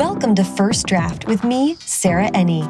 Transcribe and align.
Welcome 0.00 0.34
to 0.36 0.44
First 0.44 0.86
Draft 0.86 1.26
with 1.26 1.44
me, 1.44 1.76
Sarah 1.80 2.30
Enni. 2.30 2.64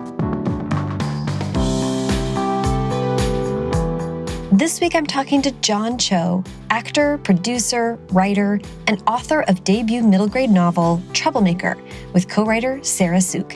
This 4.50 4.80
week 4.80 4.96
I'm 4.96 5.06
talking 5.06 5.40
to 5.42 5.52
John 5.60 5.96
Cho, 5.96 6.42
actor, 6.70 7.18
producer, 7.18 8.00
writer, 8.10 8.58
and 8.88 9.00
author 9.06 9.42
of 9.42 9.62
debut 9.62 10.02
middle 10.02 10.26
grade 10.26 10.50
novel 10.50 11.00
Troublemaker 11.12 11.80
with 12.14 12.28
co 12.28 12.44
writer 12.44 12.82
Sarah 12.82 13.20
Suk. 13.20 13.54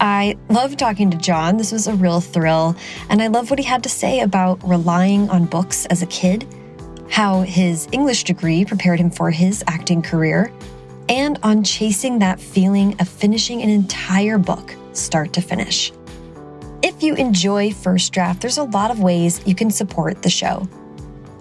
I 0.00 0.36
love 0.48 0.76
talking 0.76 1.12
to 1.12 1.16
John. 1.16 1.58
This 1.58 1.70
was 1.70 1.86
a 1.86 1.94
real 1.94 2.20
thrill. 2.20 2.74
And 3.08 3.22
I 3.22 3.28
love 3.28 3.50
what 3.50 3.60
he 3.60 3.64
had 3.64 3.84
to 3.84 3.88
say 3.88 4.18
about 4.18 4.68
relying 4.68 5.30
on 5.30 5.46
books 5.46 5.86
as 5.86 6.02
a 6.02 6.06
kid, 6.06 6.44
how 7.08 7.42
his 7.42 7.86
English 7.92 8.24
degree 8.24 8.64
prepared 8.64 8.98
him 8.98 9.12
for 9.12 9.30
his 9.30 9.62
acting 9.68 10.02
career, 10.02 10.52
and 11.10 11.38
on 11.42 11.64
chasing 11.64 12.20
that 12.20 12.40
feeling 12.40 12.98
of 13.00 13.08
finishing 13.08 13.60
an 13.62 13.68
entire 13.68 14.38
book, 14.38 14.74
start 14.92 15.32
to 15.34 15.42
finish. 15.42 15.92
If 16.82 17.02
you 17.02 17.14
enjoy 17.16 17.72
First 17.72 18.12
Draft, 18.12 18.40
there's 18.40 18.58
a 18.58 18.64
lot 18.64 18.90
of 18.90 19.00
ways 19.00 19.46
you 19.46 19.54
can 19.54 19.70
support 19.70 20.22
the 20.22 20.30
show. 20.30 20.66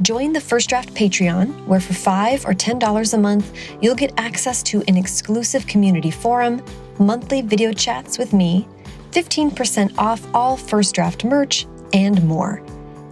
Join 0.02 0.34
the 0.34 0.42
First 0.42 0.70
Draft 0.70 0.94
Patreon, 0.94 1.66
where 1.68 1.80
for 1.80 1.94
5 1.94 2.46
or 2.46 2.54
$10 2.54 3.14
a 3.14 3.18
month, 3.18 3.54
you'll 3.82 3.96
get 3.96 4.14
access 4.18 4.64
to 4.64 4.82
an 4.88 4.98
exclusive 4.98 5.68
community 5.68 6.12
forum 6.12 6.62
monthly 6.98 7.42
video 7.42 7.72
chats 7.72 8.18
with 8.18 8.34
me, 8.34 8.68
15% 9.12 9.98
off 9.98 10.26
all 10.34 10.58
First 10.58 10.96
Draft 10.96 11.24
merch, 11.24 11.68
and 11.94 12.24
more. 12.24 12.64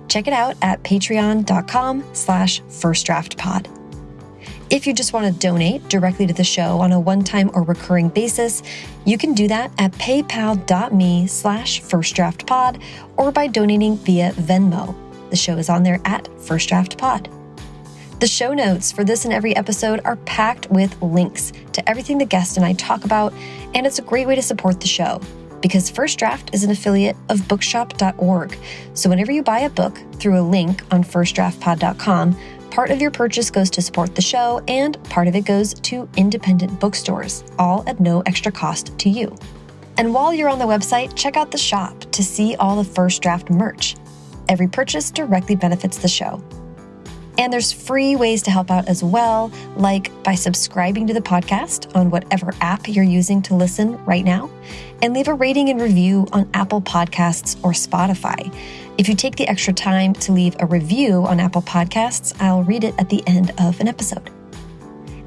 Check 0.08 0.28
it 0.28 0.34
out 0.34 0.56
at 0.62 0.82
patreon.com 0.84 2.04
slash 2.14 2.62
firstdraftpod. 2.62 3.77
If 4.70 4.86
you 4.86 4.94
just 4.94 5.14
want 5.14 5.26
to 5.26 5.40
donate 5.40 5.88
directly 5.88 6.28
to 6.28 6.34
the 6.34 6.44
show 6.44 6.80
on 6.82 6.92
a 6.92 7.00
one-time 7.00 7.52
or 7.54 7.64
recurring 7.64 8.10
basis, 8.10 8.62
you 9.06 9.18
can 9.18 9.34
do 9.34 9.48
that 9.48 9.72
at 9.78 9.94
paypal.me 9.94 11.28
slash 11.28 11.82
firstdraftpod 11.82 12.82
or 13.16 13.32
by 13.32 13.48
donating 13.48 13.96
via 13.96 14.32
Venmo. 14.34 14.94
The 15.30 15.38
show 15.38 15.58
is 15.58 15.70
on 15.70 15.84
there 15.84 16.02
at 16.04 16.26
firstdraftpod. 16.26 17.32
The 18.20 18.28
show 18.28 18.54
notes 18.54 18.92
for 18.92 19.06
this 19.06 19.24
and 19.24 19.34
every 19.34 19.56
episode 19.56 20.02
are 20.04 20.18
packed 20.18 20.70
with 20.70 21.02
links 21.02 21.54
to 21.72 21.90
everything 21.90 22.18
the 22.18 22.26
guest 22.26 22.58
and 22.58 22.66
I 22.66 22.74
talk 22.74 23.06
about, 23.06 23.32
and 23.74 23.88
it's 23.88 24.00
a 24.00 24.02
great 24.02 24.28
way 24.28 24.36
to 24.36 24.42
support 24.42 24.82
the 24.82 24.88
show 24.88 25.22
because 25.62 25.90
First 25.90 26.20
Draft 26.20 26.54
is 26.54 26.64
an 26.64 26.72
affiliate 26.72 27.16
of 27.30 27.48
bookshop.org. 27.48 28.58
So 28.94 29.10
whenever 29.10 29.32
you 29.32 29.44
buy 29.44 29.60
a 29.60 29.70
book 29.70 29.98
through 30.16 30.40
a 30.40 30.42
link 30.42 30.82
on 30.92 31.04
firstdraftpod.com, 31.04 32.38
part 32.78 32.92
of 32.92 33.02
your 33.02 33.10
purchase 33.10 33.50
goes 33.50 33.72
to 33.72 33.82
support 33.82 34.14
the 34.14 34.22
show 34.22 34.62
and 34.68 35.04
part 35.06 35.28
of 35.28 35.36
it 35.36 35.46
goes 35.46 35.74
to 35.74 36.08
independent 36.16 36.80
bookstores, 36.80 37.44
all 37.58 37.84
at 37.88 38.00
no 38.00 38.22
extra 38.28 38.52
cost 38.52 38.96
to 39.00 39.10
you. 39.10 39.36
And 39.98 40.14
while 40.14 40.32
you're 40.32 40.48
on 40.48 40.60
the 40.60 40.66
website, 40.66 41.16
check 41.16 41.38
out 41.38 41.50
the 41.50 41.58
shop 41.58 42.00
to 42.12 42.24
see 42.24 42.56
all 42.58 42.76
the 42.76 42.88
First 42.88 43.24
Draft 43.24 43.50
merch. 43.50 43.96
Every 44.48 44.68
purchase 44.68 45.10
directly 45.10 45.56
benefits 45.56 45.98
the 45.98 46.08
show. 46.08 46.40
And 47.40 47.52
there's 47.52 47.72
free 47.72 48.16
ways 48.16 48.44
to 48.44 48.52
help 48.52 48.70
out 48.70 48.88
as 48.88 49.04
well, 49.04 49.52
like 49.76 50.12
by 50.24 50.36
subscribing 50.36 51.08
to 51.08 51.16
the 51.16 51.22
podcast 51.22 51.96
on 51.96 52.12
whatever 52.12 52.54
app 52.62 52.88
you're 52.88 53.04
using 53.04 53.42
to 53.44 53.56
listen 53.56 53.98
right 54.06 54.24
now, 54.24 54.52
and 55.02 55.16
leave 55.16 55.30
a 55.30 55.34
rating 55.34 55.70
and 55.70 55.82
review 55.82 56.28
on 56.32 56.48
Apple 56.54 56.82
Podcasts 56.82 57.58
or 57.64 57.72
Spotify. 57.72 58.54
If 58.98 59.08
you 59.08 59.16
take 59.16 59.36
the 59.36 59.48
extra 59.48 59.74
time 59.74 60.14
to 60.14 60.32
leave 60.32 60.56
a 60.60 60.66
review 60.66 61.24
on 61.28 61.40
Apple 61.40 61.62
Podcasts, 61.62 62.36
I'll 62.42 62.64
read 62.64 62.84
it 62.84 62.96
at 62.98 63.10
the 63.10 63.24
end 63.28 63.54
of 63.60 63.80
an 63.80 63.88
episode. 63.88 64.32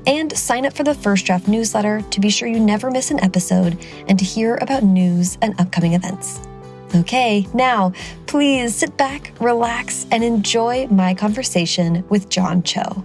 And 0.09 0.37
sign 0.37 0.67
up 0.67 0.73
for 0.73 0.83
the 0.83 0.95
First 0.95 1.25
Draft 1.25 1.47
newsletter 1.47 2.03
to 2.03 2.21
be 2.21 2.31
sure 2.31 2.49
you 2.49 2.59
never 2.59 2.91
miss 2.91 3.13
an 3.13 3.21
episode 3.21 3.79
and 4.09 4.19
to 4.19 4.25
hear 4.25 4.59
about 4.61 4.83
news 4.83 5.39
and 5.41 5.59
upcoming 5.61 5.93
events. 5.93 6.41
Okay, 6.97 7.47
now 7.55 7.93
please 8.27 8.75
sit 8.75 8.97
back, 8.97 9.33
relax, 9.39 10.05
and 10.11 10.25
enjoy 10.25 10.89
my 10.89 11.15
conversation 11.15 12.05
with 12.09 12.29
John 12.29 12.65
Cho. 12.65 13.05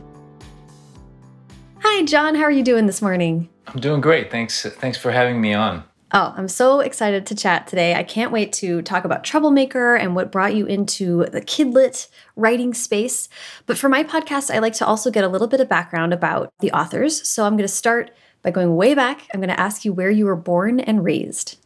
Hi, 1.83 2.05
John. 2.05 2.33
How 2.33 2.43
are 2.43 2.51
you 2.51 2.63
doing 2.63 2.87
this 2.87 3.03
morning? 3.03 3.49
I'm 3.67 3.79
doing 3.79 4.01
great. 4.01 4.31
Thanks. 4.31 4.63
Thanks 4.65 4.97
for 4.97 5.11
having 5.11 5.39
me 5.39 5.53
on. 5.53 5.83
Oh, 6.11 6.33
I'm 6.37 6.47
so 6.47 6.81
excited 6.81 7.25
to 7.25 7.35
chat 7.35 7.67
today. 7.67 7.95
I 7.95 8.03
can't 8.03 8.31
wait 8.31 8.53
to 8.53 8.81
talk 8.83 9.05
about 9.05 9.23
Troublemaker 9.23 9.95
and 9.95 10.15
what 10.15 10.31
brought 10.31 10.55
you 10.55 10.65
into 10.67 11.25
the 11.25 11.41
kidlit 11.41 12.07
writing 12.35 12.73
space. 12.73 13.27
But 13.65 13.77
for 13.77 13.89
my 13.89 14.03
podcast, 14.03 14.53
I 14.53 14.59
like 14.59 14.73
to 14.73 14.85
also 14.85 15.09
get 15.09 15.23
a 15.23 15.27
little 15.27 15.47
bit 15.47 15.61
of 15.61 15.67
background 15.67 16.13
about 16.13 16.53
the 16.59 16.71
authors. 16.71 17.27
So 17.27 17.45
I'm 17.45 17.53
going 17.53 17.67
to 17.67 17.67
start 17.67 18.11
by 18.43 18.51
going 18.51 18.75
way 18.75 18.93
back. 18.93 19.27
I'm 19.33 19.39
going 19.39 19.49
to 19.49 19.59
ask 19.59 19.83
you 19.83 19.93
where 19.93 20.11
you 20.11 20.25
were 20.25 20.35
born 20.35 20.79
and 20.79 21.03
raised. 21.03 21.57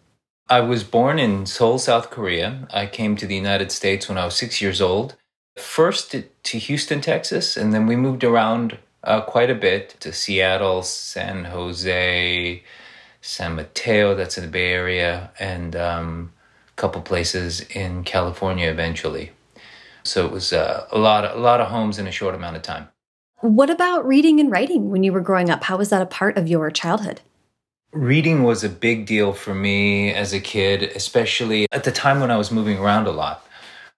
I 0.49 0.61
was 0.61 0.83
born 0.83 1.19
in 1.19 1.45
Seoul, 1.45 1.77
South 1.77 2.09
Korea. 2.09 2.67
I 2.73 2.87
came 2.87 3.17
to 3.17 3.27
the 3.27 3.35
United 3.35 3.71
States 3.71 4.07
when 4.07 4.17
I 4.17 4.25
was 4.25 4.35
six 4.35 4.61
years 4.61 4.81
old. 4.81 5.15
First 5.57 6.15
to 6.43 6.57
Houston, 6.57 7.01
Texas, 7.01 7.57
and 7.57 7.73
then 7.73 7.85
we 7.85 7.97
moved 7.97 8.23
around 8.23 8.77
uh, 9.03 9.21
quite 9.21 9.49
a 9.49 9.55
bit 9.55 9.97
to 9.99 10.13
Seattle, 10.13 10.81
San 10.81 11.45
Jose, 11.45 12.63
San 13.21 13.55
Mateo, 13.55 14.15
that's 14.15 14.37
in 14.37 14.45
the 14.45 14.49
Bay 14.49 14.71
Area, 14.71 15.31
and 15.39 15.75
um, 15.75 16.31
a 16.69 16.75
couple 16.75 17.01
places 17.01 17.61
in 17.61 18.03
California 18.03 18.69
eventually. 18.69 19.31
So 20.03 20.25
it 20.25 20.31
was 20.31 20.53
uh, 20.53 20.87
a 20.91 20.97
lot, 20.97 21.25
of, 21.25 21.37
a 21.37 21.41
lot 21.41 21.61
of 21.61 21.67
homes 21.67 21.99
in 21.99 22.07
a 22.07 22.11
short 22.11 22.35
amount 22.35 22.55
of 22.55 22.61
time. 22.61 22.87
What 23.41 23.69
about 23.69 24.05
reading 24.05 24.39
and 24.39 24.51
writing 24.51 24.89
when 24.89 25.03
you 25.03 25.13
were 25.13 25.21
growing 25.21 25.49
up? 25.49 25.63
How 25.63 25.77
was 25.77 25.89
that 25.89 26.01
a 26.01 26.05
part 26.05 26.37
of 26.37 26.47
your 26.47 26.69
childhood? 26.71 27.21
Reading 27.91 28.43
was 28.43 28.63
a 28.63 28.69
big 28.69 29.05
deal 29.05 29.33
for 29.33 29.55
me 29.55 30.13
as 30.13 30.33
a 30.33 30.39
kid, 30.39 30.83
especially 30.83 31.65
at 31.71 31.83
the 31.83 31.91
time 31.91 32.19
when 32.19 32.31
I 32.31 32.37
was 32.37 32.51
moving 32.51 32.77
around 32.77 33.07
a 33.07 33.11
lot. 33.11 33.45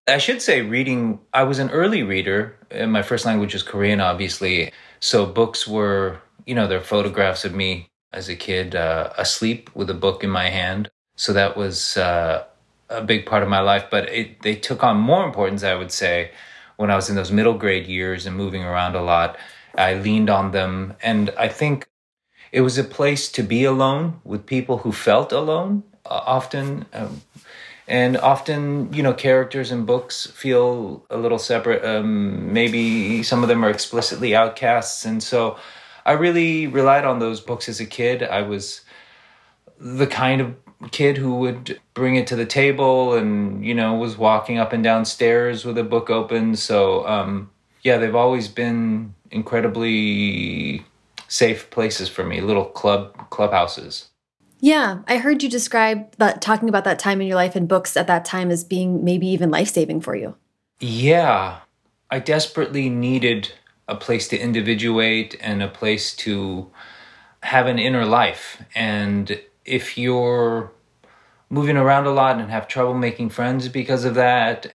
I 0.07 0.17
should 0.17 0.41
say, 0.41 0.61
reading, 0.61 1.19
I 1.33 1.43
was 1.43 1.59
an 1.59 1.69
early 1.71 2.03
reader. 2.03 2.55
And 2.69 2.91
my 2.91 3.01
first 3.01 3.25
language 3.25 3.53
was 3.53 3.63
Korean, 3.63 3.99
obviously. 3.99 4.71
So 4.99 5.25
books 5.25 5.67
were, 5.67 6.19
you 6.45 6.55
know, 6.55 6.67
they're 6.67 6.81
photographs 6.81 7.45
of 7.45 7.53
me 7.53 7.90
as 8.13 8.29
a 8.29 8.35
kid 8.35 8.75
uh, 8.75 9.11
asleep 9.17 9.69
with 9.75 9.89
a 9.89 9.93
book 9.93 10.23
in 10.23 10.29
my 10.29 10.49
hand. 10.49 10.89
So 11.15 11.33
that 11.33 11.55
was 11.55 11.97
uh, 11.97 12.45
a 12.89 13.01
big 13.01 13.25
part 13.25 13.43
of 13.43 13.49
my 13.49 13.61
life. 13.61 13.85
But 13.89 14.09
it, 14.09 14.41
they 14.41 14.55
took 14.55 14.83
on 14.83 14.97
more 14.97 15.25
importance, 15.25 15.63
I 15.63 15.75
would 15.75 15.91
say, 15.91 16.31
when 16.77 16.91
I 16.91 16.95
was 16.95 17.09
in 17.09 17.15
those 17.15 17.31
middle 17.31 17.53
grade 17.53 17.87
years 17.87 18.25
and 18.25 18.35
moving 18.35 18.63
around 18.63 18.95
a 18.95 19.01
lot. 19.01 19.37
I 19.77 19.93
leaned 19.93 20.29
on 20.29 20.51
them. 20.51 20.95
And 21.01 21.29
I 21.37 21.47
think 21.47 21.87
it 22.51 22.61
was 22.61 22.77
a 22.77 22.83
place 22.83 23.31
to 23.31 23.43
be 23.43 23.63
alone 23.63 24.19
with 24.23 24.45
people 24.45 24.79
who 24.79 24.91
felt 24.91 25.31
alone 25.31 25.83
uh, 26.05 26.21
often. 26.25 26.85
Um, 26.93 27.21
and 27.87 28.15
often, 28.17 28.93
you 28.93 29.03
know, 29.03 29.13
characters 29.13 29.71
in 29.71 29.85
books 29.85 30.25
feel 30.27 31.05
a 31.09 31.17
little 31.17 31.39
separate. 31.39 31.83
Um, 31.83 32.53
maybe 32.53 33.21
some 33.23 33.43
of 33.43 33.49
them 33.49 33.65
are 33.65 33.69
explicitly 33.69 34.35
outcasts. 34.35 35.05
And 35.05 35.21
so 35.21 35.57
I 36.05 36.13
really 36.13 36.67
relied 36.67 37.05
on 37.05 37.19
those 37.19 37.41
books 37.41 37.69
as 37.69 37.79
a 37.79 37.85
kid. 37.85 38.23
I 38.23 38.41
was 38.41 38.81
the 39.79 40.07
kind 40.07 40.41
of 40.41 40.55
kid 40.91 41.17
who 41.17 41.35
would 41.35 41.79
bring 41.93 42.15
it 42.15 42.25
to 42.27 42.35
the 42.35 42.45
table 42.45 43.13
and, 43.13 43.63
you 43.65 43.73
know, 43.73 43.93
was 43.93 44.17
walking 44.17 44.57
up 44.57 44.73
and 44.73 44.83
down 44.83 45.05
stairs 45.05 45.63
with 45.63 45.77
a 45.77 45.83
book 45.83 46.09
open. 46.09 46.55
So, 46.55 47.07
um, 47.07 47.49
yeah, 47.83 47.97
they've 47.97 48.15
always 48.15 48.47
been 48.47 49.13
incredibly 49.29 50.85
safe 51.27 51.69
places 51.69 52.09
for 52.09 52.23
me, 52.23 52.41
little 52.41 52.65
club 52.65 53.29
clubhouses. 53.29 54.09
Yeah, 54.59 54.99
I 55.07 55.17
heard 55.17 55.41
you 55.41 55.49
describe 55.49 56.15
that 56.17 56.41
talking 56.41 56.69
about 56.69 56.83
that 56.83 56.99
time 56.99 57.21
in 57.21 57.27
your 57.27 57.35
life 57.35 57.55
and 57.55 57.67
books 57.67 57.97
at 57.97 58.07
that 58.07 58.25
time 58.25 58.51
as 58.51 58.63
being 58.63 59.03
maybe 59.03 59.27
even 59.27 59.49
life-saving 59.49 60.01
for 60.01 60.15
you. 60.15 60.35
Yeah. 60.79 61.59
I 62.11 62.19
desperately 62.19 62.89
needed 62.89 63.53
a 63.91 63.95
place 63.95 64.27
to 64.29 64.37
individuate 64.39 65.35
and 65.41 65.61
a 65.61 65.67
place 65.67 66.15
to 66.15 66.71
have 67.43 67.67
an 67.67 67.79
inner 67.79 68.05
life. 68.05 68.63
And 68.73 69.41
if 69.65 69.97
you're 69.97 70.71
moving 71.49 71.77
around 71.77 72.05
a 72.07 72.11
lot 72.11 72.39
and 72.39 72.49
have 72.49 72.67
trouble 72.67 72.93
making 72.93 73.29
friends 73.29 73.67
because 73.67 74.05
of 74.05 74.15
that, 74.15 74.71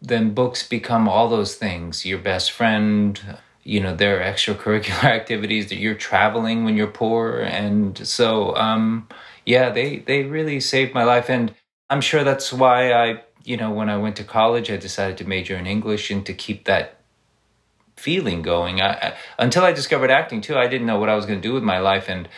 then 0.00 0.34
books 0.34 0.66
become 0.66 1.08
all 1.08 1.28
those 1.28 1.54
things. 1.54 2.04
Your 2.06 2.18
best 2.18 2.50
friend, 2.52 3.20
you 3.62 3.80
know 3.80 3.94
there 3.96 4.20
are 4.20 4.32
extracurricular 4.32 5.04
activities 5.20 5.68
that 5.68 5.76
you're 5.76 5.94
traveling 5.94 6.64
when 6.64 6.76
you're 6.76 6.86
poor. 6.86 7.40
And 7.40 8.06
so 8.06 8.56
um 8.56 9.08
yeah 9.46 9.70
they 9.70 9.98
they 9.98 10.24
really 10.24 10.60
saved 10.60 10.94
my 10.94 11.04
life. 11.04 11.30
And 11.30 11.54
i'm 11.90 12.00
sure 12.00 12.24
that's 12.24 12.52
why 12.52 12.92
i 12.92 13.22
you 13.44 13.56
know 13.56 13.70
when 13.70 13.88
i 13.88 13.96
went 13.96 14.16
to 14.16 14.24
college 14.24 14.70
i 14.70 14.76
decided 14.76 15.16
to 15.18 15.24
major 15.24 15.56
in 15.56 15.66
english 15.66 16.10
and 16.10 16.24
to 16.26 16.32
keep 16.32 16.64
that 16.64 17.00
feeling 17.96 18.42
going. 18.42 18.80
I, 18.80 18.92
I, 18.92 19.16
until 19.38 19.64
i 19.64 19.72
discovered 19.72 20.10
acting 20.10 20.40
too 20.40 20.56
i 20.56 20.66
didn't 20.66 20.86
know 20.86 20.98
what 20.98 21.08
i 21.08 21.16
was 21.16 21.26
going 21.26 21.40
to 21.40 21.48
do 21.48 21.54
with 21.54 21.62
my 21.62 21.78
life. 21.78 22.08
And 22.08 22.28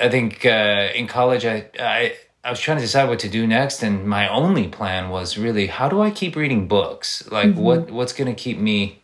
i 0.00 0.08
think 0.08 0.44
uh, 0.44 0.88
in 0.94 1.06
college 1.06 1.44
I, 1.44 1.66
I 1.78 2.16
I 2.44 2.50
was 2.50 2.60
trying 2.60 2.76
to 2.76 2.82
decide 2.82 3.08
what 3.08 3.20
to 3.20 3.28
do 3.30 3.46
next, 3.46 3.82
and 3.82 4.06
my 4.06 4.28
only 4.28 4.68
plan 4.68 5.08
was 5.08 5.38
really 5.38 5.66
how 5.66 5.88
do 5.88 6.02
I 6.02 6.10
keep 6.10 6.36
reading 6.36 6.68
books? 6.68 7.26
Like, 7.30 7.48
mm-hmm. 7.48 7.60
what 7.60 7.90
what's 7.90 8.12
going 8.12 8.28
to 8.28 8.38
keep 8.38 8.58
me 8.58 9.00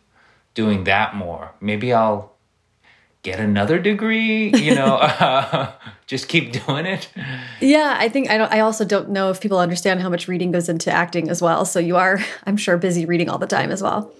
doing 0.53 0.83
that 0.83 1.15
more. 1.15 1.53
Maybe 1.59 1.93
I'll 1.93 2.31
get 3.23 3.39
another 3.39 3.79
degree 3.79 4.51
you 4.55 4.73
know? 4.75 4.95
Uh, 4.95 5.71
just 6.07 6.27
keep 6.27 6.51
doing 6.51 6.85
it? 6.85 7.09
Yeah 7.59 7.95
i 7.97 8.09
think 8.09 8.29
i 8.29 8.37
don't 8.37 8.51
i 8.51 8.59
also 8.59 8.83
don't 8.83 9.09
know 9.09 9.29
if 9.29 9.39
people 9.39 9.59
understand 9.59 10.01
how 10.01 10.09
much 10.09 10.27
reading 10.27 10.51
goes 10.51 10.69
into 10.69 10.91
acting 10.91 11.29
as 11.29 11.41
well. 11.41 11.65
So 11.65 11.79
you 11.79 11.97
are 11.97 12.19
i'm 12.45 12.57
sure 12.57 12.77
busy 12.77 13.05
reading 13.05 13.29
all 13.29 13.37
the 13.37 13.47
time 13.47 13.71
as 13.71 13.81
well 13.81 14.11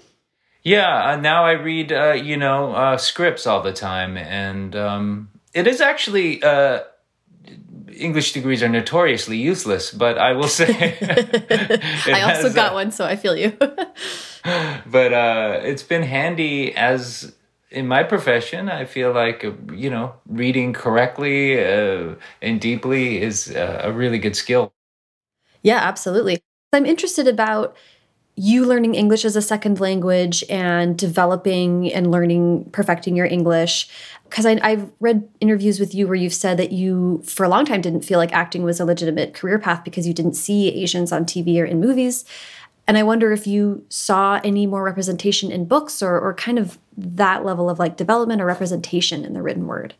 yeah 0.63 1.11
uh, 1.11 1.15
now 1.15 1.43
i 1.43 1.51
read 1.51 1.91
uh, 1.91 2.11
you 2.11 2.37
know 2.37 2.73
uh, 2.73 2.97
scripts 2.97 3.47
all 3.47 3.61
the 3.61 3.73
time 3.73 4.17
and 4.17 4.75
um, 4.75 5.29
it 5.53 5.67
is 5.67 5.81
actually 5.81 6.41
uh, 6.43 6.81
English 8.01 8.33
degrees 8.33 8.63
are 8.63 8.69
notoriously 8.69 9.37
useless, 9.37 9.91
but 9.91 10.17
I 10.17 10.33
will 10.33 10.47
say 10.47 10.97
I 12.07 12.21
also 12.21 12.51
got 12.51 12.71
uh, 12.71 12.75
one, 12.75 12.91
so 12.91 13.05
I 13.05 13.15
feel 13.15 13.35
you. 13.35 13.51
but 13.59 15.13
uh, 15.13 15.59
it's 15.63 15.83
been 15.83 16.03
handy 16.03 16.75
as 16.75 17.33
in 17.69 17.87
my 17.87 18.03
profession. 18.03 18.69
I 18.69 18.85
feel 18.85 19.11
like 19.13 19.43
you 19.73 19.89
know 19.89 20.13
reading 20.27 20.73
correctly 20.73 21.63
uh, 21.63 22.15
and 22.41 22.59
deeply 22.59 23.21
is 23.21 23.51
a 23.51 23.91
really 23.93 24.19
good 24.19 24.35
skill. 24.35 24.73
Yeah, 25.63 25.77
absolutely. 25.77 26.41
I'm 26.73 26.85
interested 26.85 27.27
about 27.27 27.75
you 28.41 28.65
learning 28.65 28.95
English 28.95 29.23
as 29.23 29.35
a 29.35 29.41
second 29.41 29.79
language 29.79 30.43
and 30.49 30.97
developing 30.97 31.93
and 31.93 32.09
learning, 32.09 32.67
perfecting 32.71 33.15
your 33.15 33.27
English. 33.27 33.87
Because 34.23 34.47
I've 34.47 34.91
read 34.99 35.29
interviews 35.39 35.79
with 35.79 35.93
you 35.93 36.07
where 36.07 36.15
you've 36.15 36.33
said 36.33 36.57
that 36.57 36.71
you, 36.71 37.21
for 37.23 37.43
a 37.43 37.49
long 37.49 37.65
time, 37.65 37.81
didn't 37.81 38.01
feel 38.01 38.17
like 38.17 38.33
acting 38.33 38.63
was 38.63 38.79
a 38.79 38.85
legitimate 38.85 39.35
career 39.35 39.59
path 39.59 39.83
because 39.83 40.07
you 40.07 40.13
didn't 40.13 40.33
see 40.33 40.69
Asians 40.69 41.11
on 41.11 41.23
TV 41.25 41.61
or 41.61 41.65
in 41.65 41.79
movies. 41.79 42.25
And 42.87 42.97
I 42.97 43.03
wonder 43.03 43.31
if 43.31 43.45
you 43.45 43.85
saw 43.89 44.41
any 44.43 44.65
more 44.65 44.83
representation 44.83 45.51
in 45.51 45.65
books 45.65 46.01
or, 46.01 46.19
or 46.19 46.33
kind 46.33 46.57
of 46.57 46.79
that 46.97 47.45
level 47.45 47.69
of 47.69 47.77
like 47.77 47.95
development 47.95 48.41
or 48.41 48.45
representation 48.45 49.23
in 49.23 49.33
the 49.33 49.43
written 49.43 49.67
word. 49.67 49.93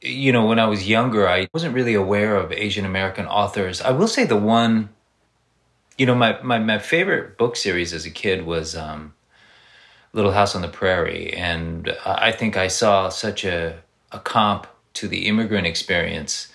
You 0.00 0.32
know, 0.32 0.46
when 0.46 0.58
I 0.58 0.64
was 0.64 0.88
younger, 0.88 1.28
I 1.28 1.48
wasn't 1.52 1.74
really 1.74 1.94
aware 1.94 2.34
of 2.34 2.50
Asian 2.50 2.86
American 2.86 3.26
authors. 3.26 3.82
I 3.82 3.90
will 3.90 4.08
say 4.08 4.24
the 4.24 4.38
one 4.38 4.88
you 5.98 6.06
know, 6.06 6.14
my, 6.14 6.40
my, 6.42 6.58
my 6.58 6.78
favorite 6.78 7.36
book 7.38 7.56
series 7.56 7.92
as 7.92 8.06
a 8.06 8.10
kid 8.10 8.44
was 8.46 8.76
um, 8.76 9.14
Little 10.12 10.32
House 10.32 10.54
on 10.54 10.62
the 10.62 10.68
Prairie. 10.68 11.32
And 11.32 11.96
I 12.04 12.32
think 12.32 12.56
I 12.56 12.68
saw 12.68 13.08
such 13.08 13.44
a, 13.44 13.78
a 14.10 14.18
comp 14.18 14.66
to 14.94 15.08
the 15.08 15.26
immigrant 15.26 15.66
experience, 15.66 16.48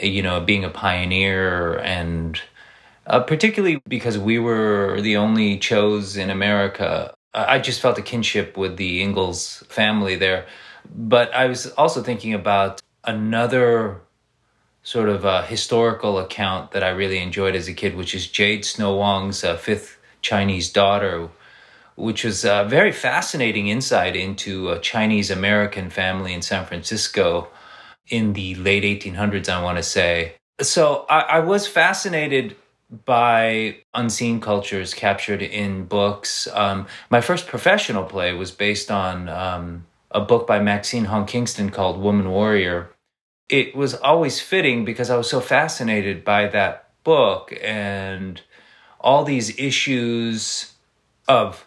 you 0.00 0.22
know, 0.22 0.40
being 0.40 0.64
a 0.64 0.70
pioneer 0.70 1.78
and 1.78 2.40
uh, 3.06 3.20
particularly 3.20 3.80
because 3.86 4.18
we 4.18 4.38
were 4.38 5.00
the 5.00 5.16
only 5.16 5.58
Chos 5.58 6.16
in 6.16 6.28
America. 6.30 7.14
I 7.34 7.58
just 7.58 7.80
felt 7.80 7.98
a 7.98 8.02
kinship 8.02 8.56
with 8.56 8.76
the 8.76 9.02
Ingalls 9.02 9.62
family 9.68 10.16
there. 10.16 10.46
But 10.94 11.32
I 11.34 11.46
was 11.46 11.66
also 11.72 12.02
thinking 12.02 12.34
about 12.34 12.82
another 13.04 14.00
sort 14.86 15.08
of 15.08 15.24
a 15.24 15.42
historical 15.42 16.16
account 16.20 16.70
that 16.70 16.84
I 16.84 16.90
really 16.90 17.18
enjoyed 17.18 17.56
as 17.56 17.66
a 17.66 17.72
kid, 17.72 17.96
which 17.96 18.14
is 18.14 18.28
Jade 18.28 18.64
Snow 18.64 18.94
Wong's 18.94 19.42
uh, 19.42 19.56
Fifth 19.56 19.98
Chinese 20.22 20.70
Daughter, 20.70 21.28
which 21.96 22.22
was 22.22 22.44
a 22.44 22.64
very 22.68 22.92
fascinating 22.92 23.66
insight 23.66 24.14
into 24.14 24.70
a 24.70 24.78
Chinese 24.78 25.28
American 25.28 25.90
family 25.90 26.32
in 26.32 26.40
San 26.40 26.64
Francisco 26.64 27.48
in 28.06 28.34
the 28.34 28.54
late 28.54 28.84
1800s, 28.84 29.48
I 29.48 29.60
want 29.60 29.76
to 29.76 29.82
say. 29.82 30.36
So 30.60 31.04
I, 31.10 31.20
I 31.20 31.38
was 31.40 31.66
fascinated 31.66 32.54
by 33.04 33.78
unseen 33.92 34.40
cultures 34.40 34.94
captured 34.94 35.42
in 35.42 35.86
books. 35.86 36.46
Um, 36.52 36.86
my 37.10 37.20
first 37.20 37.48
professional 37.48 38.04
play 38.04 38.32
was 38.34 38.52
based 38.52 38.92
on 38.92 39.28
um, 39.28 39.86
a 40.12 40.20
book 40.20 40.46
by 40.46 40.60
Maxine 40.60 41.06
Hong 41.06 41.26
Kingston 41.26 41.70
called 41.70 42.00
Woman 42.00 42.30
Warrior 42.30 42.92
it 43.48 43.76
was 43.76 43.94
always 43.94 44.40
fitting 44.40 44.84
because 44.84 45.10
I 45.10 45.16
was 45.16 45.30
so 45.30 45.40
fascinated 45.40 46.24
by 46.24 46.48
that 46.48 46.88
book 47.04 47.56
and 47.62 48.40
all 49.00 49.24
these 49.24 49.56
issues 49.58 50.72
of 51.28 51.66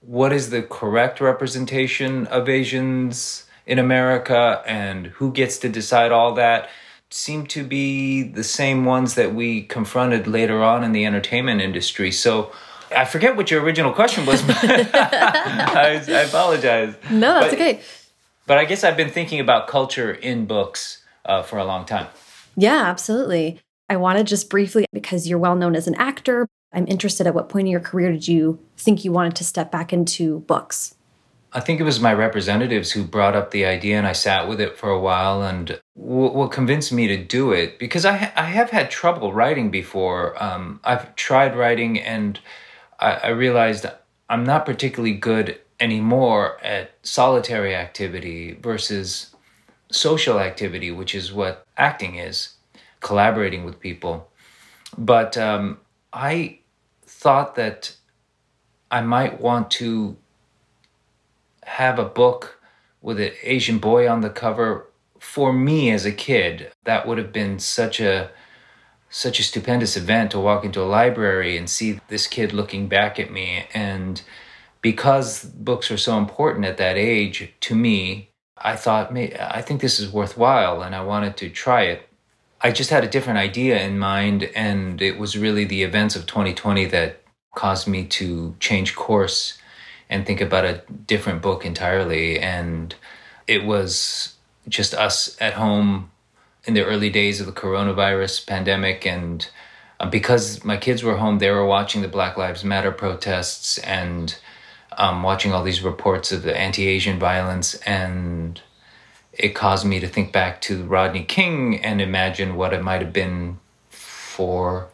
what 0.00 0.32
is 0.32 0.50
the 0.50 0.62
correct 0.62 1.20
representation 1.20 2.26
of 2.28 2.48
Asians 2.48 3.44
in 3.66 3.78
America 3.78 4.62
and 4.66 5.08
who 5.08 5.30
gets 5.30 5.58
to 5.58 5.68
decide 5.68 6.10
all 6.10 6.34
that 6.34 6.70
seem 7.10 7.46
to 7.46 7.64
be 7.64 8.22
the 8.22 8.44
same 8.44 8.84
ones 8.84 9.14
that 9.16 9.34
we 9.34 9.62
confronted 9.62 10.26
later 10.26 10.62
on 10.62 10.84
in 10.84 10.92
the 10.92 11.04
entertainment 11.04 11.60
industry. 11.60 12.10
So 12.10 12.52
I 12.96 13.04
forget 13.04 13.36
what 13.36 13.50
your 13.50 13.62
original 13.62 13.92
question 13.92 14.24
was, 14.24 14.42
I, 14.48 16.02
I, 16.08 16.20
apologize. 16.22 16.94
No, 17.10 17.40
that's 17.40 17.54
but, 17.54 17.54
okay. 17.54 17.80
But 18.46 18.58
I 18.58 18.64
guess 18.64 18.84
I've 18.84 18.96
been 18.96 19.10
thinking 19.10 19.40
about 19.40 19.66
culture 19.66 20.12
in 20.12 20.46
books 20.46 20.99
uh, 21.24 21.42
for 21.42 21.58
a 21.58 21.64
long 21.64 21.84
time. 21.84 22.06
Yeah, 22.56 22.84
absolutely. 22.86 23.60
I 23.88 23.96
want 23.96 24.18
to 24.18 24.24
just 24.24 24.50
briefly, 24.50 24.86
because 24.92 25.28
you're 25.28 25.38
well 25.38 25.56
known 25.56 25.74
as 25.74 25.88
an 25.88 25.94
actor, 25.96 26.46
I'm 26.72 26.86
interested 26.86 27.26
at 27.26 27.34
what 27.34 27.48
point 27.48 27.66
in 27.66 27.72
your 27.72 27.80
career 27.80 28.12
did 28.12 28.28
you 28.28 28.58
think 28.76 29.04
you 29.04 29.12
wanted 29.12 29.34
to 29.36 29.44
step 29.44 29.72
back 29.72 29.92
into 29.92 30.40
books? 30.40 30.94
I 31.52 31.58
think 31.58 31.80
it 31.80 31.84
was 31.84 31.98
my 31.98 32.14
representatives 32.14 32.92
who 32.92 33.02
brought 33.02 33.34
up 33.34 33.50
the 33.50 33.64
idea, 33.64 33.98
and 33.98 34.06
I 34.06 34.12
sat 34.12 34.48
with 34.48 34.60
it 34.60 34.78
for 34.78 34.88
a 34.88 35.00
while. 35.00 35.42
And 35.42 35.80
what 35.94 36.52
convinced 36.52 36.92
me 36.92 37.08
to 37.08 37.16
do 37.16 37.50
it, 37.50 37.78
because 37.80 38.04
I, 38.04 38.16
ha- 38.16 38.32
I 38.36 38.44
have 38.44 38.70
had 38.70 38.90
trouble 38.90 39.32
writing 39.32 39.70
before. 39.70 40.40
Um, 40.40 40.78
I've 40.84 41.14
tried 41.16 41.56
writing, 41.56 41.98
and 42.00 42.38
I, 43.00 43.12
I 43.14 43.28
realized 43.30 43.86
I'm 44.28 44.44
not 44.44 44.64
particularly 44.64 45.14
good 45.14 45.58
anymore 45.80 46.58
at 46.62 46.92
solitary 47.02 47.74
activity 47.74 48.56
versus 48.62 49.29
social 49.90 50.38
activity, 50.38 50.90
which 50.90 51.14
is 51.14 51.32
what 51.32 51.66
acting 51.76 52.16
is, 52.16 52.54
collaborating 53.00 53.64
with 53.64 53.80
people. 53.80 54.30
But 54.96 55.36
um, 55.36 55.78
I 56.12 56.60
thought 57.02 57.54
that 57.56 57.96
I 58.90 59.00
might 59.00 59.40
want 59.40 59.70
to 59.72 60.16
have 61.64 61.98
a 61.98 62.04
book 62.04 62.60
with 63.02 63.20
an 63.20 63.32
Asian 63.42 63.78
boy 63.78 64.08
on 64.08 64.20
the 64.20 64.30
cover 64.30 64.86
for 65.18 65.52
me 65.52 65.90
as 65.90 66.04
a 66.04 66.12
kid. 66.12 66.72
That 66.84 67.06
would 67.06 67.18
have 67.18 67.32
been 67.32 67.58
such 67.58 68.00
a 68.00 68.30
such 69.12 69.40
a 69.40 69.42
stupendous 69.42 69.96
event 69.96 70.30
to 70.30 70.38
walk 70.38 70.64
into 70.64 70.80
a 70.80 70.84
library 70.84 71.56
and 71.56 71.68
see 71.68 72.00
this 72.08 72.28
kid 72.28 72.52
looking 72.52 72.86
back 72.86 73.18
at 73.18 73.32
me 73.32 73.66
and 73.74 74.22
because 74.82 75.44
books 75.44 75.90
are 75.90 75.96
so 75.96 76.16
important 76.16 76.64
at 76.64 76.76
that 76.76 76.96
age 76.96 77.52
to 77.58 77.74
me 77.74 78.29
I 78.60 78.76
thought, 78.76 79.16
I 79.16 79.62
think 79.62 79.80
this 79.80 79.98
is 79.98 80.12
worthwhile, 80.12 80.82
and 80.82 80.94
I 80.94 81.02
wanted 81.02 81.36
to 81.38 81.48
try 81.48 81.82
it. 81.82 82.08
I 82.60 82.72
just 82.72 82.90
had 82.90 83.04
a 83.04 83.08
different 83.08 83.38
idea 83.38 83.80
in 83.80 83.98
mind, 83.98 84.50
and 84.54 85.00
it 85.00 85.18
was 85.18 85.38
really 85.38 85.64
the 85.64 85.82
events 85.82 86.14
of 86.14 86.26
2020 86.26 86.84
that 86.86 87.22
caused 87.54 87.88
me 87.88 88.04
to 88.04 88.54
change 88.60 88.94
course 88.94 89.58
and 90.10 90.26
think 90.26 90.40
about 90.40 90.64
a 90.64 90.82
different 91.06 91.40
book 91.40 91.64
entirely. 91.64 92.38
And 92.38 92.94
it 93.46 93.64
was 93.64 94.34
just 94.68 94.92
us 94.92 95.36
at 95.40 95.54
home 95.54 96.10
in 96.64 96.74
the 96.74 96.84
early 96.84 97.08
days 97.08 97.40
of 97.40 97.46
the 97.46 97.52
coronavirus 97.52 98.46
pandemic. 98.46 99.06
And 99.06 99.48
uh, 99.98 100.10
because 100.10 100.64
my 100.64 100.76
kids 100.76 101.02
were 101.02 101.16
home, 101.16 101.38
they 101.38 101.50
were 101.50 101.64
watching 101.64 102.02
the 102.02 102.08
Black 102.08 102.36
Lives 102.36 102.64
Matter 102.64 102.92
protests 102.92 103.78
and 103.78 104.36
um, 104.96 105.22
watching 105.22 105.52
all 105.52 105.62
these 105.62 105.82
reports 105.82 106.32
of 106.32 106.42
the 106.42 106.56
anti-Asian 106.56 107.18
violence, 107.18 107.74
and 107.86 108.60
it 109.32 109.50
caused 109.50 109.86
me 109.86 110.00
to 110.00 110.08
think 110.08 110.32
back 110.32 110.60
to 110.62 110.84
Rodney 110.84 111.24
King 111.24 111.82
and 111.84 112.00
imagine 112.00 112.56
what 112.56 112.72
it 112.72 112.82
might 112.82 113.00
have 113.00 113.12
been 113.12 113.58
for 113.88 114.88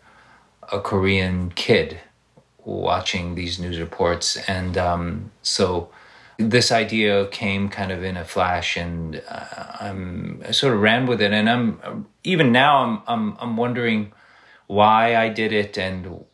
a 0.70 0.80
Korean 0.80 1.50
kid 1.54 2.00
watching 2.64 3.34
these 3.34 3.58
news 3.58 3.78
reports, 3.78 4.36
and 4.48 4.76
um, 4.76 5.30
so 5.42 5.88
this 6.38 6.70
idea 6.70 7.26
came 7.28 7.68
kind 7.68 7.90
of 7.92 8.02
in 8.02 8.16
a 8.16 8.24
flash, 8.24 8.76
and 8.76 9.22
uh, 9.28 9.76
I'm 9.80 10.42
I 10.46 10.50
sort 10.50 10.74
of 10.74 10.80
ran 10.80 11.06
with 11.06 11.20
it, 11.22 11.32
and 11.32 11.48
I'm 11.48 12.06
even 12.24 12.52
now 12.52 12.78
I'm 12.78 13.02
I'm 13.06 13.36
I'm 13.40 13.56
wondering 13.56 14.12
why 14.66 15.16
I 15.16 15.28
did 15.28 15.52
it 15.52 15.78
and 15.78 16.24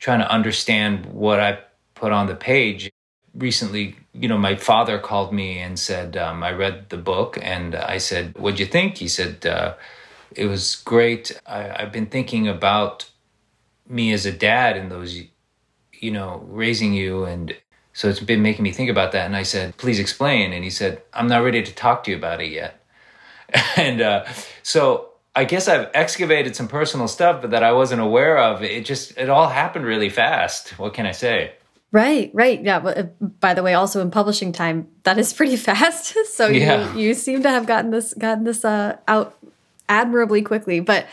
trying 0.00 0.18
to 0.20 0.30
understand 0.30 1.06
what 1.06 1.38
I 1.38 1.60
put 1.94 2.10
on 2.10 2.26
the 2.26 2.34
page. 2.34 2.90
Recently, 3.34 3.96
you 4.12 4.28
know, 4.28 4.38
my 4.38 4.56
father 4.56 4.98
called 4.98 5.32
me 5.32 5.58
and 5.58 5.78
said, 5.78 6.16
um, 6.16 6.42
I 6.42 6.50
read 6.52 6.88
the 6.88 6.96
book 6.96 7.38
and 7.40 7.76
I 7.76 7.98
said, 7.98 8.36
What'd 8.36 8.58
you 8.58 8.66
think? 8.66 8.98
He 8.98 9.06
said, 9.06 9.46
uh, 9.46 9.74
It 10.34 10.46
was 10.46 10.76
great. 10.76 11.38
I, 11.46 11.82
I've 11.82 11.92
been 11.92 12.06
thinking 12.06 12.48
about 12.48 13.08
me 13.88 14.12
as 14.12 14.26
a 14.26 14.32
dad 14.32 14.76
and 14.76 14.90
those, 14.90 15.20
you 15.92 16.10
know, 16.10 16.42
raising 16.48 16.92
you. 16.92 17.24
And 17.24 17.54
so 17.92 18.08
it's 18.08 18.20
been 18.20 18.42
making 18.42 18.64
me 18.64 18.72
think 18.72 18.90
about 18.90 19.12
that. 19.12 19.26
And 19.26 19.36
I 19.36 19.44
said, 19.44 19.76
Please 19.76 20.00
explain. 20.00 20.52
And 20.52 20.64
he 20.64 20.70
said, 20.70 21.02
I'm 21.12 21.28
not 21.28 21.44
ready 21.44 21.62
to 21.62 21.74
talk 21.74 22.02
to 22.04 22.10
you 22.10 22.16
about 22.16 22.40
it 22.40 22.50
yet. 22.50 22.82
and 23.76 24.00
uh, 24.00 24.24
so 24.62 25.09
I 25.34 25.44
guess 25.44 25.68
I've 25.68 25.88
excavated 25.94 26.56
some 26.56 26.66
personal 26.66 27.06
stuff, 27.06 27.40
but 27.40 27.50
that 27.50 27.62
I 27.62 27.72
wasn't 27.72 28.00
aware 28.00 28.38
of. 28.38 28.62
It 28.62 28.84
just 28.84 29.16
it 29.16 29.28
all 29.28 29.48
happened 29.48 29.84
really 29.84 30.08
fast. 30.08 30.70
What 30.78 30.94
can 30.94 31.06
I 31.06 31.12
say? 31.12 31.52
Right, 31.92 32.30
right. 32.34 32.62
Yeah. 32.62 32.80
But 32.80 32.98
uh, 32.98 33.02
by 33.40 33.54
the 33.54 33.62
way, 33.62 33.74
also 33.74 34.00
in 34.00 34.10
publishing 34.10 34.52
time, 34.52 34.88
that 35.04 35.18
is 35.18 35.32
pretty 35.32 35.56
fast. 35.68 36.16
so 36.32 36.48
yeah. 36.48 36.92
you 36.94 37.00
you 37.00 37.14
seem 37.14 37.42
to 37.42 37.48
have 37.48 37.66
gotten 37.66 37.90
this 37.90 38.14
gotten 38.14 38.44
this 38.44 38.64
uh, 38.64 38.96
out 39.06 39.36
admirably 39.88 40.42
quickly. 40.42 40.80
But 40.80 41.06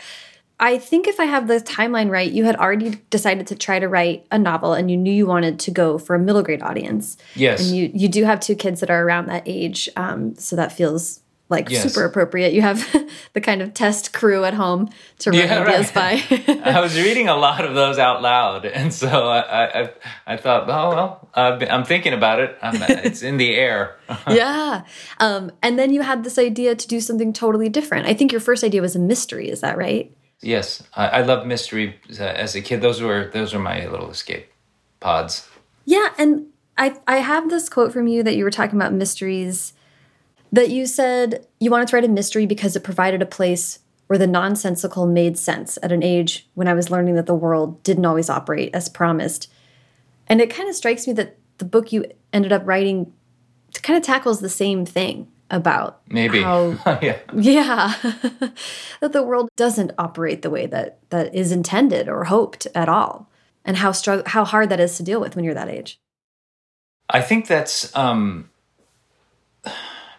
I 0.60 0.78
think 0.78 1.06
if 1.06 1.20
I 1.20 1.24
have 1.24 1.46
the 1.46 1.60
timeline 1.60 2.10
right, 2.10 2.30
you 2.30 2.44
had 2.44 2.56
already 2.56 3.00
decided 3.10 3.46
to 3.48 3.54
try 3.54 3.78
to 3.78 3.88
write 3.88 4.26
a 4.32 4.38
novel, 4.38 4.74
and 4.74 4.90
you 4.90 4.96
knew 4.96 5.12
you 5.12 5.26
wanted 5.26 5.60
to 5.60 5.70
go 5.70 5.98
for 5.98 6.16
a 6.16 6.18
middle 6.18 6.42
grade 6.42 6.62
audience. 6.62 7.16
Yes, 7.36 7.68
and 7.68 7.76
you 7.76 7.90
you 7.94 8.08
do 8.08 8.24
have 8.24 8.40
two 8.40 8.56
kids 8.56 8.80
that 8.80 8.90
are 8.90 9.04
around 9.04 9.26
that 9.26 9.44
age, 9.46 9.88
um, 9.96 10.34
so 10.34 10.56
that 10.56 10.72
feels 10.72 11.20
like 11.48 11.70
yes. 11.70 11.82
super 11.82 12.04
appropriate. 12.04 12.52
You 12.52 12.62
have 12.62 12.86
the 13.32 13.40
kind 13.40 13.62
of 13.62 13.74
test 13.74 14.12
crew 14.12 14.44
at 14.44 14.54
home 14.54 14.90
to 15.20 15.30
run 15.30 15.40
yeah, 15.40 15.62
ideas 15.62 15.94
right. 15.94 16.46
by. 16.46 16.62
I 16.64 16.80
was 16.80 16.96
reading 16.96 17.28
a 17.28 17.36
lot 17.36 17.64
of 17.64 17.74
those 17.74 17.98
out 17.98 18.22
loud, 18.22 18.66
and 18.66 18.92
so 18.92 19.28
I 19.28 19.82
I, 19.82 19.90
I 20.26 20.36
thought, 20.36 20.68
oh 20.68 20.90
well, 20.94 21.28
I'm 21.34 21.84
thinking 21.84 22.12
about 22.12 22.40
it. 22.40 22.56
I'm, 22.62 22.80
it's 23.04 23.22
in 23.22 23.36
the 23.36 23.54
air. 23.54 23.96
yeah, 24.28 24.84
um, 25.20 25.50
and 25.62 25.78
then 25.78 25.92
you 25.92 26.02
had 26.02 26.24
this 26.24 26.38
idea 26.38 26.74
to 26.74 26.88
do 26.88 27.00
something 27.00 27.32
totally 27.32 27.68
different. 27.68 28.06
I 28.06 28.14
think 28.14 28.32
your 28.32 28.40
first 28.40 28.62
idea 28.62 28.82
was 28.82 28.96
a 28.96 29.00
mystery. 29.00 29.48
Is 29.48 29.60
that 29.60 29.76
right? 29.76 30.12
Yes, 30.40 30.82
I, 30.94 31.08
I 31.08 31.22
love 31.22 31.46
mystery 31.46 31.98
as 32.18 32.54
a 32.54 32.60
kid. 32.62 32.80
Those 32.80 33.00
were 33.00 33.30
those 33.32 33.54
were 33.54 33.60
my 33.60 33.86
little 33.86 34.10
escape 34.10 34.52
pods. 35.00 35.48
Yeah, 35.84 36.10
and 36.18 36.46
I 36.76 36.96
I 37.06 37.18
have 37.18 37.48
this 37.48 37.68
quote 37.68 37.92
from 37.92 38.06
you 38.06 38.22
that 38.22 38.36
you 38.36 38.44
were 38.44 38.50
talking 38.50 38.78
about 38.78 38.92
mysteries 38.92 39.72
that 40.52 40.70
you 40.70 40.86
said 40.86 41.46
you 41.60 41.70
wanted 41.70 41.88
to 41.88 41.96
write 41.96 42.04
a 42.04 42.08
mystery 42.08 42.46
because 42.46 42.76
it 42.76 42.84
provided 42.84 43.22
a 43.22 43.26
place 43.26 43.80
where 44.08 44.18
the 44.18 44.26
nonsensical 44.26 45.06
made 45.06 45.38
sense 45.38 45.78
at 45.82 45.92
an 45.92 46.02
age 46.02 46.48
when 46.54 46.66
I 46.66 46.74
was 46.74 46.90
learning 46.90 47.14
that 47.16 47.26
the 47.26 47.34
world 47.34 47.82
didn't 47.82 48.06
always 48.06 48.30
operate 48.30 48.70
as 48.74 48.88
promised. 48.88 49.50
And 50.26 50.40
it 50.40 50.50
kind 50.50 50.68
of 50.68 50.74
strikes 50.74 51.06
me 51.06 51.12
that 51.14 51.36
the 51.58 51.64
book 51.64 51.92
you 51.92 52.06
ended 52.32 52.52
up 52.52 52.62
writing 52.66 53.12
kind 53.82 53.96
of 53.96 54.02
tackles 54.02 54.40
the 54.40 54.48
same 54.48 54.86
thing 54.86 55.28
about 55.50 56.00
maybe. 56.08 56.42
how 56.42 56.70
yeah. 57.02 57.18
Yeah. 57.34 57.94
That 59.00 59.12
the 59.12 59.22
world 59.22 59.48
doesn't 59.54 59.92
operate 59.96 60.42
the 60.42 60.50
way 60.50 60.66
that 60.66 60.98
that 61.10 61.32
is 61.32 61.52
intended 61.52 62.08
or 62.08 62.24
hoped 62.24 62.66
at 62.74 62.88
all 62.88 63.30
and 63.64 63.76
how 63.76 63.92
struggle 63.92 64.24
how 64.26 64.44
hard 64.44 64.70
that 64.70 64.80
is 64.80 64.96
to 64.96 65.04
deal 65.04 65.20
with 65.20 65.36
when 65.36 65.44
you're 65.44 65.54
that 65.54 65.68
age. 65.68 66.00
I 67.08 67.20
think 67.20 67.46
that's 67.46 67.94
um 67.94 68.50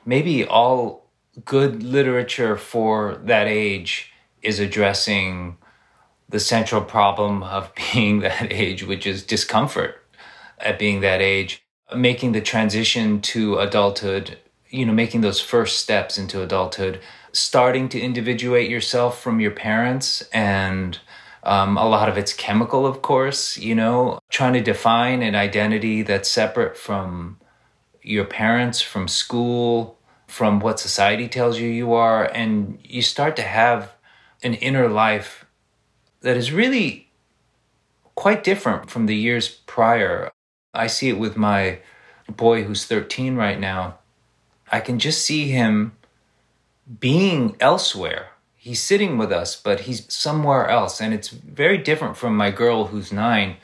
maybe 0.10 0.44
all 0.44 1.06
good 1.46 1.84
literature 1.84 2.58
for 2.58 3.22
that 3.24 3.46
age 3.46 4.12
is 4.42 4.60
addressing 4.60 5.56
the 6.28 6.40
central 6.40 6.82
problem 6.82 7.44
of 7.44 7.72
being 7.94 8.20
that 8.22 8.52
age, 8.52 8.84
which 8.84 9.06
is 9.06 9.24
discomfort 9.24 10.04
at 10.58 10.80
being 10.80 11.02
that 11.02 11.22
age, 11.22 11.64
making 11.96 12.32
the 12.32 12.42
transition 12.42 13.22
to 13.22 13.60
adulthood, 13.60 14.38
you 14.70 14.84
know, 14.84 14.94
making 14.94 15.22
those 15.22 15.40
first 15.40 15.80
steps 15.80 16.18
into 16.18 16.42
adulthood, 16.42 17.00
starting 17.32 17.88
to 17.88 18.00
individuate 18.00 18.70
yourself 18.70 19.22
from 19.22 19.40
your 19.40 19.52
parents 19.52 20.24
and 20.34 21.00
um, 21.44 21.78
a 21.78 21.88
lot 21.88 22.10
of 22.10 22.18
it's 22.18 22.34
chemical, 22.34 22.86
of 22.86 23.02
course, 23.02 23.58
you 23.58 23.76
know, 23.76 24.20
trying 24.30 24.54
to 24.54 24.62
define 24.62 25.22
an 25.22 25.36
identity 25.36 26.02
that's 26.02 26.28
separate 26.28 26.76
from 26.76 27.38
your 28.02 28.26
parents, 28.26 28.82
from 28.82 29.08
school, 29.08 29.99
from 30.30 30.60
what 30.60 30.80
society 30.80 31.28
tells 31.28 31.60
you 31.60 31.68
you 31.70 31.94
are, 31.94 32.26
and 32.26 32.80
you 32.84 33.02
start 33.02 33.36
to 33.36 33.42
have 33.42 33.94
an 34.44 34.54
inner 34.56 34.88
life 34.88 35.46
that 36.22 36.38
is 36.38 36.52
really 36.52 37.10
quite 38.16 38.44
different 38.44 38.90
from 38.90 39.06
the 39.06 39.16
years 39.16 39.50
prior. 39.50 40.32
I 40.74 40.88
see 40.88 41.10
it 41.10 41.20
with 41.20 41.36
my 41.36 41.80
boy 42.30 42.64
who's 42.64 42.86
13 42.86 43.36
right 43.36 43.60
now. 43.60 44.00
I 44.72 44.80
can 44.80 45.00
just 45.00 45.26
see 45.26 45.50
him 45.50 45.94
being 47.00 47.56
elsewhere. 47.60 48.32
He's 48.56 48.82
sitting 48.82 49.18
with 49.18 49.32
us, 49.32 49.56
but 49.56 49.82
he's 49.82 50.12
somewhere 50.14 50.68
else. 50.68 51.02
And 51.02 51.14
it's 51.14 51.30
very 51.30 51.78
different 51.78 52.18
from 52.18 52.36
my 52.36 52.52
girl 52.52 52.88
who's 52.88 53.12
nine 53.12 53.58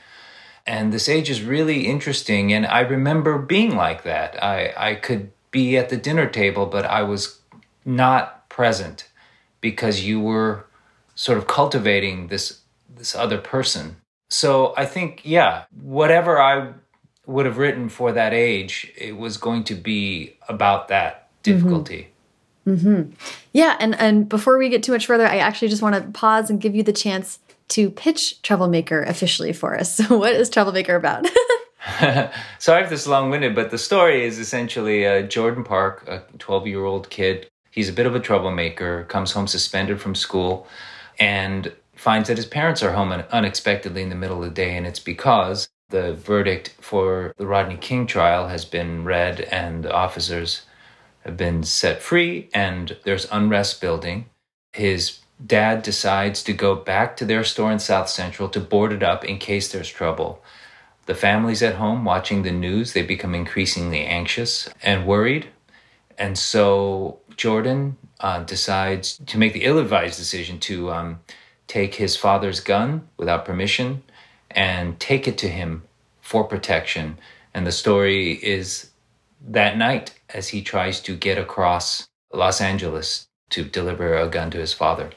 and 0.65 0.91
this 0.91 1.07
age 1.07 1.29
is 1.29 1.41
really 1.43 1.85
interesting 1.87 2.51
and 2.51 2.65
i 2.65 2.79
remember 2.79 3.37
being 3.37 3.75
like 3.75 4.03
that 4.03 4.41
i 4.43 4.73
i 4.77 4.95
could 4.95 5.31
be 5.55 5.77
at 5.77 5.87
the 5.87 5.95
dinner 5.95 6.27
table 6.27 6.65
but 6.65 6.83
i 6.83 7.01
was 7.01 7.39
not 7.85 8.49
present 8.49 9.07
because 9.61 10.03
you 10.03 10.19
were 10.19 10.65
sort 11.15 11.37
of 11.37 11.47
cultivating 11.47 12.27
this 12.27 12.59
this 12.93 13.15
other 13.15 13.37
person 13.37 13.95
so 14.29 14.73
i 14.75 14.85
think 14.85 15.21
yeah 15.23 15.63
whatever 15.81 16.41
i 16.41 16.73
would 17.25 17.45
have 17.45 17.57
written 17.57 17.87
for 17.87 18.11
that 18.11 18.33
age 18.33 18.91
it 18.97 19.15
was 19.15 19.37
going 19.37 19.63
to 19.63 19.75
be 19.75 20.35
about 20.49 20.89
that 20.89 21.29
difficulty 21.41 22.09
mm-hmm. 22.67 22.89
Mm-hmm. 22.89 23.13
yeah 23.53 23.77
and 23.79 23.95
and 23.95 24.27
before 24.27 24.57
we 24.57 24.67
get 24.67 24.83
too 24.83 24.91
much 24.91 25.05
further 25.05 25.25
i 25.25 25.37
actually 25.37 25.69
just 25.69 25.81
want 25.81 25.95
to 25.95 26.11
pause 26.11 26.49
and 26.49 26.59
give 26.59 26.75
you 26.75 26.83
the 26.83 26.91
chance 26.91 27.39
to 27.67 27.89
pitch 27.89 28.41
Troublemaker 28.41 29.01
officially 29.03 29.53
for 29.53 29.77
us. 29.77 29.99
So, 30.05 30.17
what 30.17 30.33
is 30.33 30.49
Troublemaker 30.49 30.95
about? 30.95 31.25
Sorry 32.59 32.83
if 32.83 32.89
this 32.89 33.01
is 33.01 33.07
long 33.07 33.29
winded, 33.29 33.53
but 33.53 33.69
the 33.69 33.77
story 33.77 34.25
is 34.25 34.39
essentially 34.39 35.05
uh, 35.05 35.21
Jordan 35.23 35.63
Park, 35.63 36.03
a 36.07 36.23
12 36.39 36.67
year 36.67 36.83
old 36.83 37.09
kid. 37.09 37.47
He's 37.69 37.89
a 37.89 37.93
bit 37.93 38.05
of 38.05 38.15
a 38.15 38.19
troublemaker, 38.19 39.03
comes 39.03 39.33
home 39.33 39.47
suspended 39.47 40.01
from 40.01 40.15
school, 40.15 40.67
and 41.19 41.71
finds 41.95 42.27
that 42.27 42.37
his 42.37 42.45
parents 42.45 42.81
are 42.81 42.93
home 42.93 43.11
unexpectedly 43.11 44.01
in 44.01 44.09
the 44.09 44.15
middle 44.15 44.43
of 44.43 44.49
the 44.49 44.55
day. 44.55 44.75
And 44.75 44.87
it's 44.87 44.99
because 44.99 45.67
the 45.89 46.13
verdict 46.13 46.75
for 46.81 47.33
the 47.37 47.45
Rodney 47.45 47.77
King 47.77 48.07
trial 48.07 48.47
has 48.47 48.65
been 48.65 49.03
read 49.03 49.41
and 49.41 49.83
the 49.83 49.93
officers 49.93 50.63
have 51.23 51.37
been 51.37 51.63
set 51.63 52.01
free, 52.01 52.49
and 52.53 52.97
there's 53.03 53.27
unrest 53.31 53.81
building. 53.81 54.25
His 54.73 55.19
dad 55.45 55.81
decides 55.83 56.43
to 56.43 56.53
go 56.53 56.75
back 56.75 57.17
to 57.17 57.25
their 57.25 57.43
store 57.43 57.71
in 57.71 57.79
South 57.79 58.09
Central 58.09 58.47
to 58.49 58.59
board 58.59 58.93
it 58.93 59.03
up 59.03 59.25
in 59.25 59.37
case 59.37 59.71
there's 59.71 59.89
trouble. 59.89 60.41
The 61.05 61.15
families 61.15 61.61
at 61.61 61.75
home 61.75 62.03
watching 62.03 62.43
the 62.43 62.51
news. 62.51 62.93
They 62.93 63.03
become 63.03 63.35
increasingly 63.35 64.05
anxious 64.05 64.69
and 64.81 65.05
worried. 65.05 65.47
And 66.17 66.37
so 66.37 67.19
Jordan 67.35 67.97
uh, 68.19 68.43
decides 68.43 69.19
to 69.27 69.37
make 69.37 69.53
the 69.53 69.65
ill 69.65 69.77
advised 69.77 70.17
decision 70.17 70.59
to 70.61 70.91
um, 70.91 71.19
take 71.67 71.95
his 71.95 72.15
father's 72.15 72.59
gun 72.59 73.07
without 73.17 73.45
permission 73.45 74.03
and 74.51 74.99
take 74.99 75.27
it 75.27 75.37
to 75.39 75.49
him 75.49 75.83
for 76.21 76.43
protection. 76.43 77.17
And 77.53 77.67
the 77.67 77.71
story 77.71 78.33
is 78.33 78.89
that 79.47 79.77
night 79.77 80.15
as 80.33 80.49
he 80.49 80.61
tries 80.61 80.99
to 81.01 81.15
get 81.15 81.37
across 81.37 82.07
Los 82.33 82.61
Angeles 82.61 83.27
to 83.51 83.63
deliver 83.63 84.15
a 84.15 84.27
gun 84.27 84.49
to 84.51 84.57
his 84.57 84.73
father. 84.73 85.11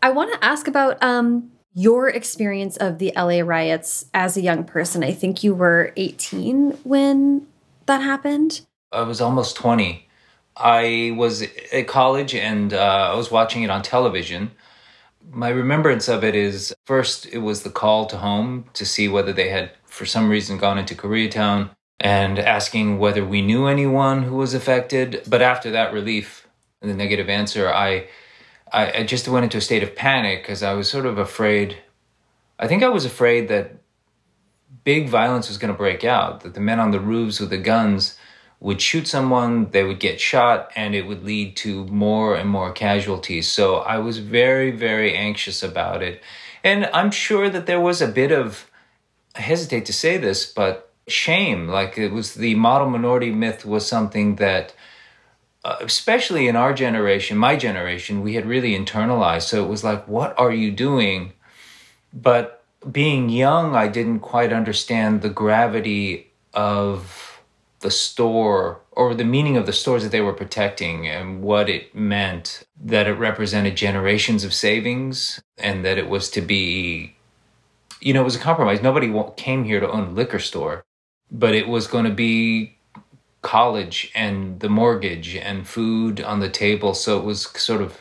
I 0.00 0.10
want 0.10 0.32
to 0.32 0.44
ask 0.44 0.66
about 0.66 1.02
um, 1.02 1.52
your 1.74 2.08
experience 2.08 2.76
of 2.76 2.98
the 2.98 3.12
LA 3.16 3.40
riots 3.40 4.06
as 4.14 4.36
a 4.36 4.40
young 4.40 4.64
person. 4.64 5.02
I 5.02 5.12
think 5.12 5.42
you 5.42 5.54
were 5.54 5.92
18 5.96 6.78
when 6.84 7.46
that 7.86 8.00
happened. 8.00 8.62
I 8.92 9.02
was 9.02 9.20
almost 9.20 9.56
20. 9.56 10.08
I 10.56 11.14
was 11.16 11.42
at 11.72 11.88
college 11.88 12.34
and 12.34 12.72
uh, 12.72 13.10
I 13.12 13.16
was 13.16 13.30
watching 13.30 13.64
it 13.64 13.70
on 13.70 13.82
television. 13.82 14.52
My 15.30 15.48
remembrance 15.48 16.08
of 16.08 16.22
it 16.22 16.36
is 16.36 16.72
first, 16.86 17.26
it 17.26 17.38
was 17.38 17.62
the 17.62 17.70
call 17.70 18.06
to 18.06 18.18
home 18.18 18.66
to 18.74 18.86
see 18.86 19.08
whether 19.08 19.32
they 19.32 19.48
had, 19.48 19.72
for 19.84 20.06
some 20.06 20.28
reason, 20.28 20.58
gone 20.58 20.78
into 20.78 20.94
Koreatown 20.94 21.70
and 21.98 22.38
asking 22.38 22.98
whether 22.98 23.24
we 23.24 23.42
knew 23.42 23.66
anyone 23.66 24.22
who 24.22 24.36
was 24.36 24.54
affected. 24.54 25.22
But 25.26 25.42
after 25.42 25.70
that 25.72 25.92
relief, 25.92 26.44
and 26.84 26.90
the 26.90 26.96
negative 26.96 27.28
answer, 27.28 27.72
I 27.72 28.08
I, 28.72 28.92
I 28.98 29.02
just 29.04 29.28
went 29.28 29.44
into 29.44 29.58
a 29.58 29.60
state 29.60 29.82
of 29.82 29.94
panic 29.94 30.42
because 30.42 30.62
I 30.62 30.74
was 30.74 30.88
sort 30.88 31.06
of 31.06 31.18
afraid. 31.18 31.78
I 32.58 32.66
think 32.66 32.82
I 32.82 32.88
was 32.88 33.04
afraid 33.04 33.48
that 33.48 33.76
big 34.84 35.08
violence 35.08 35.48
was 35.48 35.58
going 35.58 35.72
to 35.72 35.78
break 35.78 36.04
out, 36.04 36.40
that 36.42 36.54
the 36.54 36.60
men 36.60 36.80
on 36.80 36.90
the 36.90 37.00
roofs 37.00 37.40
with 37.40 37.50
the 37.50 37.58
guns 37.58 38.18
would 38.60 38.80
shoot 38.80 39.06
someone, 39.06 39.70
they 39.70 39.84
would 39.84 40.00
get 40.00 40.20
shot, 40.20 40.70
and 40.74 40.94
it 40.94 41.06
would 41.06 41.22
lead 41.24 41.56
to 41.56 41.84
more 41.86 42.34
and 42.34 42.48
more 42.48 42.72
casualties. 42.72 43.50
So 43.50 43.76
I 43.76 43.98
was 43.98 44.18
very, 44.18 44.70
very 44.70 45.14
anxious 45.14 45.62
about 45.62 46.02
it. 46.02 46.22
And 46.62 46.86
I'm 46.94 47.10
sure 47.10 47.50
that 47.50 47.66
there 47.66 47.80
was 47.80 48.00
a 48.00 48.08
bit 48.08 48.32
of, 48.32 48.70
I 49.36 49.42
hesitate 49.42 49.84
to 49.86 49.92
say 49.92 50.16
this, 50.16 50.50
but 50.50 50.92
shame. 51.06 51.68
Like 51.68 51.98
it 51.98 52.10
was 52.10 52.34
the 52.34 52.54
model 52.54 52.88
minority 52.88 53.30
myth 53.30 53.66
was 53.66 53.86
something 53.86 54.36
that 54.36 54.74
uh, 55.64 55.76
especially 55.80 56.46
in 56.46 56.56
our 56.56 56.74
generation, 56.74 57.38
my 57.38 57.56
generation, 57.56 58.22
we 58.22 58.34
had 58.34 58.46
really 58.46 58.78
internalized. 58.78 59.42
So 59.42 59.64
it 59.64 59.68
was 59.68 59.82
like, 59.82 60.06
what 60.06 60.38
are 60.38 60.52
you 60.52 60.70
doing? 60.70 61.32
But 62.12 62.62
being 62.90 63.30
young, 63.30 63.74
I 63.74 63.88
didn't 63.88 64.20
quite 64.20 64.52
understand 64.52 65.22
the 65.22 65.30
gravity 65.30 66.30
of 66.52 67.40
the 67.80 67.90
store 67.90 68.80
or 68.92 69.14
the 69.14 69.24
meaning 69.24 69.56
of 69.56 69.66
the 69.66 69.72
stores 69.72 70.02
that 70.02 70.12
they 70.12 70.20
were 70.20 70.32
protecting 70.32 71.06
and 71.08 71.42
what 71.42 71.68
it 71.68 71.94
meant 71.94 72.62
that 72.82 73.06
it 73.06 73.12
represented 73.12 73.76
generations 73.76 74.44
of 74.44 74.54
savings 74.54 75.42
and 75.58 75.84
that 75.84 75.98
it 75.98 76.08
was 76.08 76.30
to 76.30 76.40
be 76.40 77.14
you 78.00 78.12
know, 78.12 78.20
it 78.20 78.24
was 78.24 78.36
a 78.36 78.40
compromise. 78.40 78.82
Nobody 78.82 79.12
came 79.36 79.64
here 79.64 79.80
to 79.80 79.90
own 79.90 80.08
a 80.08 80.10
liquor 80.10 80.38
store, 80.38 80.84
but 81.30 81.54
it 81.54 81.66
was 81.66 81.86
going 81.86 82.04
to 82.04 82.12
be 82.12 82.76
college 83.44 84.10
and 84.14 84.58
the 84.58 84.68
mortgage 84.68 85.36
and 85.36 85.68
food 85.68 86.20
on 86.20 86.40
the 86.40 86.50
table. 86.50 86.94
So 86.94 87.18
it 87.18 87.24
was 87.24 87.42
sort 87.56 87.82
of 87.82 88.00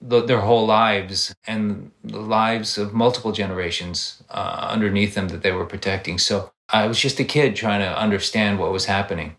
the, 0.00 0.24
their 0.24 0.40
whole 0.40 0.66
lives 0.66 1.34
and 1.46 1.92
the 2.02 2.20
lives 2.20 2.78
of 2.78 2.92
multiple 2.92 3.32
generations 3.32 4.22
uh, 4.30 4.68
underneath 4.70 5.14
them 5.14 5.28
that 5.28 5.42
they 5.42 5.52
were 5.52 5.66
protecting. 5.66 6.18
So 6.18 6.50
I 6.68 6.86
was 6.88 6.98
just 6.98 7.20
a 7.20 7.24
kid 7.24 7.54
trying 7.54 7.80
to 7.80 7.98
understand 7.98 8.58
what 8.58 8.72
was 8.72 8.86
happening. 8.86 9.36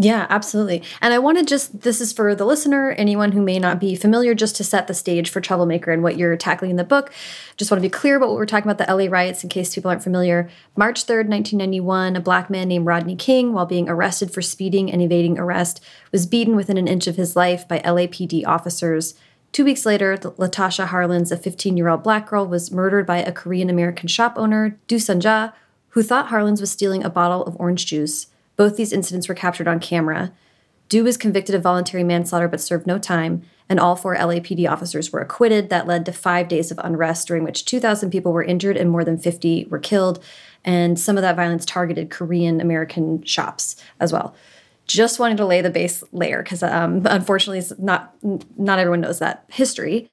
Yeah, 0.00 0.28
absolutely. 0.30 0.84
And 1.00 1.12
I 1.12 1.18
want 1.18 1.38
to 1.38 1.44
just, 1.44 1.80
this 1.80 2.00
is 2.00 2.12
for 2.12 2.32
the 2.32 2.44
listener, 2.44 2.92
anyone 2.92 3.32
who 3.32 3.42
may 3.42 3.58
not 3.58 3.80
be 3.80 3.96
familiar, 3.96 4.32
just 4.32 4.54
to 4.56 4.64
set 4.64 4.86
the 4.86 4.94
stage 4.94 5.28
for 5.28 5.40
Troublemaker 5.40 5.90
and 5.90 6.04
what 6.04 6.16
you're 6.16 6.36
tackling 6.36 6.70
in 6.70 6.76
the 6.76 6.84
book. 6.84 7.12
Just 7.56 7.68
want 7.68 7.82
to 7.82 7.88
be 7.88 7.90
clear 7.90 8.16
about 8.16 8.28
what 8.28 8.36
we're 8.36 8.46
talking 8.46 8.70
about 8.70 8.78
the 8.78 8.94
LA 8.94 9.10
riots 9.10 9.42
in 9.42 9.50
case 9.50 9.74
people 9.74 9.90
aren't 9.90 10.04
familiar. 10.04 10.48
March 10.76 11.04
3rd, 11.04 11.26
1991, 11.26 12.14
a 12.14 12.20
black 12.20 12.48
man 12.48 12.68
named 12.68 12.86
Rodney 12.86 13.16
King, 13.16 13.52
while 13.52 13.66
being 13.66 13.88
arrested 13.88 14.32
for 14.32 14.40
speeding 14.40 14.88
and 14.88 15.02
evading 15.02 15.36
arrest, 15.36 15.82
was 16.12 16.26
beaten 16.26 16.54
within 16.54 16.76
an 16.76 16.86
inch 16.86 17.08
of 17.08 17.16
his 17.16 17.34
life 17.34 17.66
by 17.66 17.80
LAPD 17.80 18.46
officers. 18.46 19.14
Two 19.50 19.64
weeks 19.64 19.84
later, 19.84 20.16
Latasha 20.16 20.86
Harlins, 20.86 21.32
a 21.32 21.36
15 21.36 21.76
year 21.76 21.88
old 21.88 22.04
black 22.04 22.28
girl, 22.28 22.46
was 22.46 22.70
murdered 22.70 23.04
by 23.04 23.18
a 23.18 23.32
Korean 23.32 23.68
American 23.68 24.06
shop 24.06 24.34
owner, 24.36 24.78
Du 24.86 25.00
Soon-ja, 25.00 25.50
who 25.88 26.04
thought 26.04 26.28
Harlins 26.28 26.60
was 26.60 26.70
stealing 26.70 27.02
a 27.02 27.10
bottle 27.10 27.44
of 27.44 27.56
orange 27.58 27.86
juice. 27.86 28.28
Both 28.58 28.76
these 28.76 28.92
incidents 28.92 29.28
were 29.28 29.34
captured 29.34 29.68
on 29.68 29.80
camera. 29.80 30.32
Du 30.88 31.04
was 31.04 31.16
convicted 31.16 31.54
of 31.54 31.62
voluntary 31.62 32.02
manslaughter 32.02 32.48
but 32.48 32.60
served 32.60 32.86
no 32.86 32.98
time, 32.98 33.42
and 33.68 33.78
all 33.78 33.94
four 33.94 34.16
LAPD 34.16 34.68
officers 34.68 35.12
were 35.12 35.20
acquitted. 35.20 35.70
That 35.70 35.86
led 35.86 36.04
to 36.06 36.12
five 36.12 36.48
days 36.48 36.70
of 36.70 36.80
unrest, 36.82 37.28
during 37.28 37.44
which 37.44 37.64
2,000 37.64 38.10
people 38.10 38.32
were 38.32 38.42
injured 38.42 38.76
and 38.76 38.90
more 38.90 39.04
than 39.04 39.16
50 39.16 39.66
were 39.70 39.78
killed. 39.78 40.22
And 40.64 40.98
some 40.98 41.16
of 41.16 41.22
that 41.22 41.36
violence 41.36 41.64
targeted 41.64 42.10
Korean 42.10 42.60
American 42.60 43.22
shops 43.22 43.76
as 44.00 44.12
well. 44.12 44.34
Just 44.86 45.20
wanted 45.20 45.36
to 45.36 45.46
lay 45.46 45.60
the 45.60 45.70
base 45.70 46.02
layer 46.12 46.42
because, 46.42 46.62
um, 46.62 47.02
unfortunately, 47.04 47.62
not 47.78 48.14
not 48.56 48.78
everyone 48.78 49.02
knows 49.02 49.20
that 49.20 49.44
history. 49.48 50.08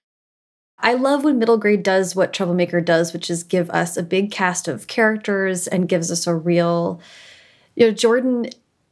I 0.78 0.94
love 0.94 1.24
when 1.24 1.40
middle 1.40 1.58
grade 1.58 1.82
does 1.82 2.16
what 2.16 2.34
Troublemaker 2.34 2.82
does, 2.82 3.14
which 3.14 3.30
is 3.30 3.44
give 3.44 3.70
us 3.70 3.96
a 3.96 4.04
big 4.04 4.32
cast 4.32 4.68
of 4.68 4.88
characters 4.88 5.68
and 5.68 5.88
gives 5.88 6.12
us 6.12 6.28
a 6.28 6.36
real 6.36 7.00
you 7.75 7.88
know, 7.88 7.94
Jordan, 7.94 8.48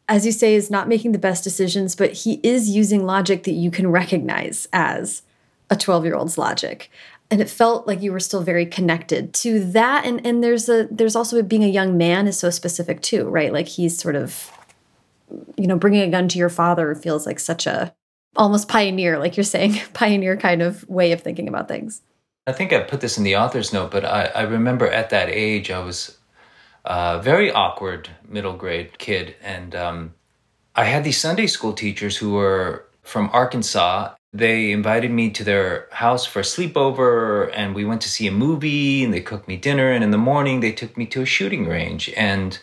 as 0.07 0.25
you 0.25 0.31
say, 0.31 0.55
is 0.55 0.69
not 0.69 0.87
making 0.87 1.11
the 1.11 1.19
best 1.19 1.43
decisions, 1.43 1.95
but 1.95 2.11
he 2.11 2.39
is 2.43 2.69
using 2.69 3.05
logic 3.05 3.43
that 3.43 3.51
you 3.51 3.71
can 3.71 3.89
recognize 3.89 4.67
as 4.73 5.23
a 5.69 5.75
12 5.75 6.05
year 6.05 6.15
old's 6.15 6.37
logic. 6.37 6.91
And 7.31 7.41
it 7.41 7.49
felt 7.49 7.87
like 7.87 8.01
you 8.01 8.11
were 8.11 8.19
still 8.19 8.43
very 8.43 8.65
connected 8.65 9.33
to 9.35 9.63
that. 9.71 10.05
And 10.05 10.25
and 10.25 10.43
there's 10.43 10.69
a 10.69 10.87
there's 10.91 11.15
also 11.15 11.41
being 11.41 11.63
a 11.63 11.67
young 11.67 11.97
man 11.97 12.27
is 12.27 12.37
so 12.37 12.49
specific 12.49 13.01
too, 13.01 13.27
right? 13.27 13.51
Like 13.51 13.67
he's 13.67 13.97
sort 13.97 14.15
of, 14.15 14.51
you 15.57 15.65
know, 15.65 15.77
bringing 15.77 16.01
a 16.01 16.11
gun 16.11 16.27
to 16.27 16.37
your 16.37 16.49
father 16.49 16.93
feels 16.93 17.25
like 17.25 17.39
such 17.39 17.65
a 17.65 17.93
almost 18.35 18.67
pioneer, 18.67 19.17
like 19.17 19.37
you're 19.37 19.43
saying, 19.43 19.79
pioneer 19.93 20.37
kind 20.37 20.61
of 20.61 20.87
way 20.89 21.11
of 21.11 21.21
thinking 21.21 21.47
about 21.47 21.67
things. 21.67 22.01
I 22.45 22.51
think 22.51 22.73
I 22.73 22.81
put 22.81 23.01
this 23.01 23.17
in 23.17 23.23
the 23.23 23.37
author's 23.37 23.71
note, 23.71 23.91
but 23.91 24.03
I, 24.03 24.25
I 24.25 24.41
remember 24.41 24.87
at 24.87 25.09
that 25.11 25.29
age 25.29 25.71
I 25.71 25.79
was 25.79 26.17
uh, 26.85 27.19
very 27.19 27.51
awkward 27.51 28.09
middle 28.27 28.53
grade 28.53 28.97
kid. 28.97 29.35
And 29.41 29.75
um, 29.75 30.13
I 30.75 30.85
had 30.85 31.03
these 31.03 31.19
Sunday 31.19 31.47
school 31.47 31.73
teachers 31.73 32.17
who 32.17 32.33
were 32.33 32.85
from 33.03 33.29
Arkansas. 33.33 34.15
They 34.33 34.71
invited 34.71 35.11
me 35.11 35.29
to 35.31 35.43
their 35.43 35.87
house 35.91 36.25
for 36.25 36.39
a 36.39 36.43
sleepover, 36.43 37.51
and 37.53 37.75
we 37.75 37.85
went 37.85 38.01
to 38.01 38.09
see 38.09 38.25
a 38.25 38.31
movie, 38.31 39.03
and 39.03 39.13
they 39.13 39.21
cooked 39.21 39.47
me 39.47 39.57
dinner. 39.57 39.91
And 39.91 40.03
in 40.03 40.11
the 40.11 40.17
morning, 40.17 40.59
they 40.59 40.71
took 40.71 40.97
me 40.97 41.05
to 41.07 41.21
a 41.21 41.25
shooting 41.25 41.67
range. 41.67 42.11
And 42.17 42.57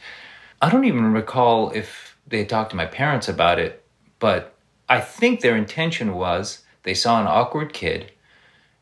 I 0.61 0.71
don't 0.71 0.85
even 0.85 1.13
recall 1.13 1.71
if 1.71 2.17
they 2.27 2.45
talked 2.45 2.71
to 2.71 2.77
my 2.77 2.87
parents 2.87 3.29
about 3.29 3.59
it, 3.59 3.85
but 4.19 4.55
I 4.89 5.01
think 5.01 5.41
their 5.41 5.57
intention 5.57 6.15
was 6.15 6.63
they 6.83 6.95
saw 6.95 7.21
an 7.21 7.27
awkward 7.27 7.73
kid 7.73 8.13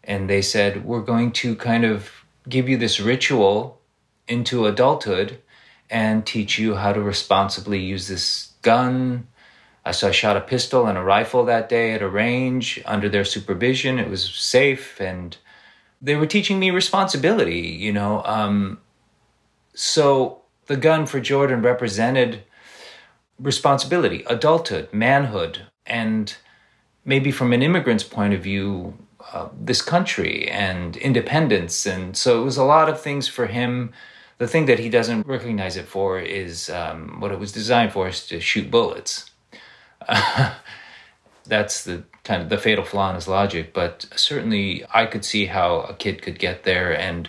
and 0.04 0.28
they 0.28 0.42
said, 0.42 0.84
We're 0.84 1.02
going 1.02 1.32
to 1.32 1.54
kind 1.54 1.84
of 1.84 2.10
give 2.48 2.68
you 2.68 2.78
this 2.78 2.98
ritual 2.98 3.77
into 4.28 4.66
adulthood 4.66 5.38
and 5.90 6.26
teach 6.26 6.58
you 6.58 6.74
how 6.74 6.92
to 6.92 7.00
responsibly 7.00 7.78
use 7.78 8.08
this 8.08 8.52
gun. 8.62 9.26
I 9.84 9.92
saw 9.92 10.08
I 10.08 10.10
shot 10.10 10.36
a 10.36 10.42
pistol 10.42 10.86
and 10.86 10.98
a 10.98 11.02
rifle 11.02 11.44
that 11.46 11.68
day 11.68 11.92
at 11.92 12.02
a 12.02 12.08
range 12.08 12.80
under 12.84 13.08
their 13.08 13.24
supervision. 13.24 13.98
It 13.98 14.10
was 14.10 14.28
safe 14.28 15.00
and 15.00 15.36
they 16.00 16.14
were 16.14 16.26
teaching 16.26 16.58
me 16.58 16.70
responsibility, 16.70 17.60
you 17.60 17.92
know. 17.92 18.22
Um, 18.24 18.80
so 19.74 20.42
the 20.66 20.76
gun 20.76 21.06
for 21.06 21.20
Jordan 21.20 21.62
represented 21.62 22.42
responsibility, 23.38 24.24
adulthood, 24.26 24.92
manhood, 24.92 25.62
and 25.86 26.36
maybe 27.04 27.32
from 27.32 27.52
an 27.52 27.62
immigrant's 27.62 28.04
point 28.04 28.34
of 28.34 28.42
view, 28.42 28.94
uh, 29.32 29.48
this 29.58 29.80
country 29.80 30.48
and 30.48 30.96
independence. 30.96 31.86
And 31.86 32.16
so 32.16 32.40
it 32.40 32.44
was 32.44 32.56
a 32.56 32.64
lot 32.64 32.88
of 32.88 33.00
things 33.00 33.28
for 33.28 33.46
him 33.46 33.92
the 34.38 34.48
thing 34.48 34.66
that 34.66 34.78
he 34.78 34.88
doesn't 34.88 35.26
recognize 35.26 35.76
it 35.76 35.86
for 35.86 36.18
is 36.18 36.70
um, 36.70 37.20
what 37.20 37.32
it 37.32 37.38
was 37.38 37.52
designed 37.52 37.92
for 37.92 38.08
is 38.08 38.26
to 38.28 38.40
shoot 38.40 38.70
bullets. 38.70 39.30
That's 41.46 41.84
the 41.84 42.04
kind 42.24 42.42
of 42.42 42.48
the 42.48 42.58
fatal 42.58 42.84
flaw 42.84 43.08
in 43.10 43.16
his 43.16 43.26
logic. 43.26 43.74
But 43.74 44.06
certainly, 44.14 44.84
I 44.94 45.06
could 45.06 45.24
see 45.24 45.46
how 45.46 45.80
a 45.80 45.94
kid 45.94 46.22
could 46.22 46.38
get 46.38 46.62
there. 46.62 46.96
And 46.96 47.28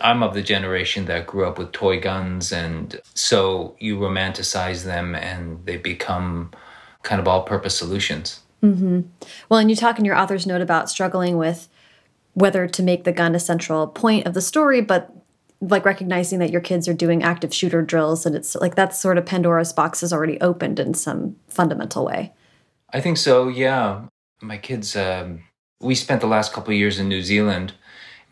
I'm 0.00 0.22
of 0.22 0.32
the 0.32 0.42
generation 0.42 1.04
that 1.06 1.26
grew 1.26 1.46
up 1.46 1.58
with 1.58 1.72
toy 1.72 2.00
guns, 2.00 2.52
and 2.52 3.00
so 3.14 3.76
you 3.80 3.98
romanticize 3.98 4.84
them, 4.84 5.14
and 5.14 5.64
they 5.66 5.76
become 5.76 6.52
kind 7.02 7.20
of 7.20 7.26
all-purpose 7.26 7.76
solutions. 7.76 8.40
Mm-hmm. 8.62 9.00
Well, 9.48 9.60
and 9.60 9.70
you 9.70 9.76
talk 9.76 9.98
in 9.98 10.04
your 10.04 10.16
author's 10.16 10.46
note 10.46 10.60
about 10.60 10.88
struggling 10.88 11.36
with 11.36 11.68
whether 12.34 12.68
to 12.68 12.82
make 12.82 13.02
the 13.02 13.12
gun 13.12 13.34
a 13.34 13.40
central 13.40 13.88
point 13.88 14.26
of 14.26 14.34
the 14.34 14.40
story, 14.40 14.80
but 14.80 15.12
like 15.60 15.84
recognizing 15.84 16.38
that 16.38 16.50
your 16.50 16.60
kids 16.60 16.86
are 16.86 16.94
doing 16.94 17.22
active 17.22 17.52
shooter 17.52 17.82
drills 17.82 18.24
and 18.24 18.36
it's 18.36 18.54
like 18.56 18.74
that's 18.74 19.00
sort 19.00 19.18
of 19.18 19.26
Pandora's 19.26 19.72
box 19.72 20.02
is 20.02 20.12
already 20.12 20.40
opened 20.40 20.78
in 20.78 20.94
some 20.94 21.36
fundamental 21.48 22.04
way. 22.04 22.32
I 22.92 23.00
think 23.00 23.16
so, 23.16 23.48
yeah. 23.48 24.02
My 24.40 24.56
kids 24.56 24.94
um, 24.96 25.42
we 25.80 25.94
spent 25.94 26.20
the 26.20 26.26
last 26.26 26.52
couple 26.52 26.72
of 26.72 26.78
years 26.78 26.98
in 26.98 27.08
New 27.08 27.22
Zealand. 27.22 27.74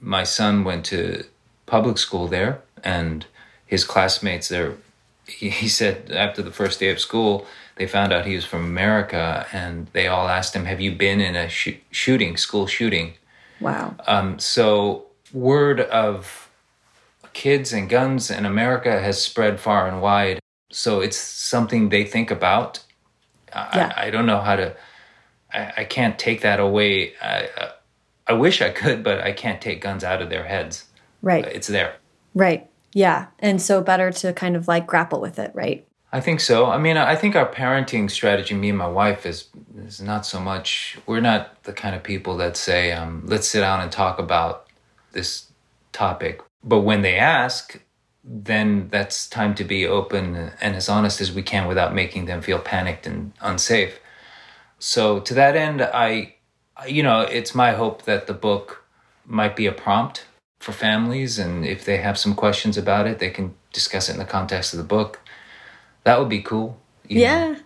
My 0.01 0.25
son 0.25 0.65
went 0.65 0.85
to 0.87 1.25
public 1.67 1.99
school 1.99 2.29
there 2.29 2.63
and 2.85 3.27
his 3.67 3.85
classmates 3.85 4.49
there 4.49 4.75
he, 5.27 5.51
he 5.51 5.69
said 5.69 6.11
after 6.13 6.43
the 6.43 6.53
first 6.53 6.79
day 6.79 6.91
of 6.91 7.01
school 7.01 7.45
they 7.75 7.87
found 7.87 8.13
out 8.13 8.25
he 8.25 8.35
was 8.35 8.45
from 8.45 8.65
America 8.65 9.47
and 9.53 9.89
they 9.93 10.07
all 10.07 10.29
asked 10.29 10.55
him 10.55 10.65
have 10.65 10.81
you 10.81 10.93
been 10.93 11.21
in 11.21 11.35
a 11.35 11.49
sh 11.49 11.71
shooting 11.91 12.37
school 12.37 12.67
shooting 12.67 13.15
wow 13.61 13.95
um, 14.07 14.39
so 14.39 15.05
word 15.33 15.81
of 15.81 16.46
kids 17.37 17.71
and 17.75 17.91
guns 17.91 18.31
in 18.31 18.47
America 18.47 18.99
has 18.99 19.23
spread 19.23 19.61
far 19.61 19.87
and 19.87 20.01
wide. 20.01 20.41
So 20.71 21.01
it's 21.01 21.19
something 21.19 21.91
they 21.91 22.03
think 22.03 22.31
about. 22.31 22.83
Yeah. 23.55 23.93
I, 23.95 24.07
I 24.07 24.11
don't 24.11 24.25
know 24.25 24.41
how 24.41 24.57
to, 24.57 24.75
I, 25.53 25.73
I 25.77 25.85
can't 25.85 26.19
take 26.19 26.41
that 26.41 26.61
away. 26.61 27.13
I, 27.21 27.49
I 28.27 28.33
wish 28.33 28.63
I 28.63 28.71
could, 28.71 29.05
but 29.05 29.21
I 29.21 29.33
can't 29.33 29.61
take 29.61 29.83
guns 29.83 30.03
out 30.03 30.23
of 30.23 30.31
their 30.31 30.45
heads. 30.45 30.87
Right. 31.21 31.45
It's 31.45 31.67
there. 31.67 31.97
Right. 32.35 32.71
Yeah. 32.95 33.27
And 33.39 33.61
so 33.61 33.83
better 33.83 34.11
to 34.13 34.33
kind 34.33 34.57
of 34.57 34.67
like 34.67 34.87
grapple 34.87 35.21
with 35.21 35.39
it, 35.39 35.51
right? 35.55 35.87
I 36.13 36.21
think 36.23 36.41
so. 36.41 36.71
I 36.71 36.79
mean, 36.79 36.97
I 36.97 37.17
think 37.17 37.37
our 37.37 37.53
parenting 37.53 38.11
strategy, 38.11 38.55
me 38.55 38.71
and 38.71 38.79
my 38.79 38.89
wife, 38.89 39.27
is 39.27 39.49
is 39.77 40.01
not 40.01 40.25
so 40.25 40.41
much. 40.41 40.97
We're 41.05 41.21
not 41.21 41.63
the 41.65 41.75
kind 41.75 41.95
of 41.95 42.03
people 42.03 42.39
that 42.39 42.57
say, 42.57 42.93
um, 42.93 43.25
"Let's 43.27 43.49
sit 43.49 43.61
down 43.61 43.81
and 43.81 43.93
talk 43.93 44.19
about 44.19 44.69
this 45.13 45.53
topic." 45.93 46.41
But 46.67 46.81
when 46.81 47.03
they 47.03 47.17
ask, 47.17 47.81
then 48.25 48.89
that's 48.91 49.29
time 49.29 49.55
to 49.55 49.65
be 49.65 49.87
open 49.87 50.51
and 50.61 50.75
as 50.75 50.89
honest 50.89 51.21
as 51.21 51.33
we 51.33 51.43
can 51.43 51.69
without 51.69 51.95
making 51.95 52.27
them 52.27 52.43
feel 52.43 52.59
panicked 52.59 53.07
and 53.07 53.33
unsafe. 53.41 54.01
So 54.81 55.21
to 55.21 55.35
that 55.35 55.55
end, 55.57 55.81
I, 55.81 56.35
you 56.87 57.05
know, 57.05 57.21
it's 57.21 57.55
my 57.55 57.73
hope 57.73 58.03
that 58.03 58.27
the 58.27 58.35
book 58.35 58.85
might 59.25 59.55
be 59.55 59.67
a 59.67 59.73
prompt 59.73 60.27
for 60.59 60.73
families, 60.73 61.39
and 61.39 61.65
if 61.65 61.85
they 61.85 61.99
have 61.99 62.19
some 62.19 62.35
questions 62.35 62.77
about 62.77 63.07
it, 63.07 63.19
they 63.19 63.31
can 63.31 63.55
discuss 63.73 64.09
it 64.09 64.13
in 64.13 64.19
the 64.19 64.25
context 64.25 64.75
of 64.75 64.79
the 64.79 64.85
book. 64.85 65.21
That 66.05 66.19
would 66.19 66.29
be 66.29 66.43
cool. 66.43 66.81
Yeah. 67.09 67.53
Know. 67.53 67.61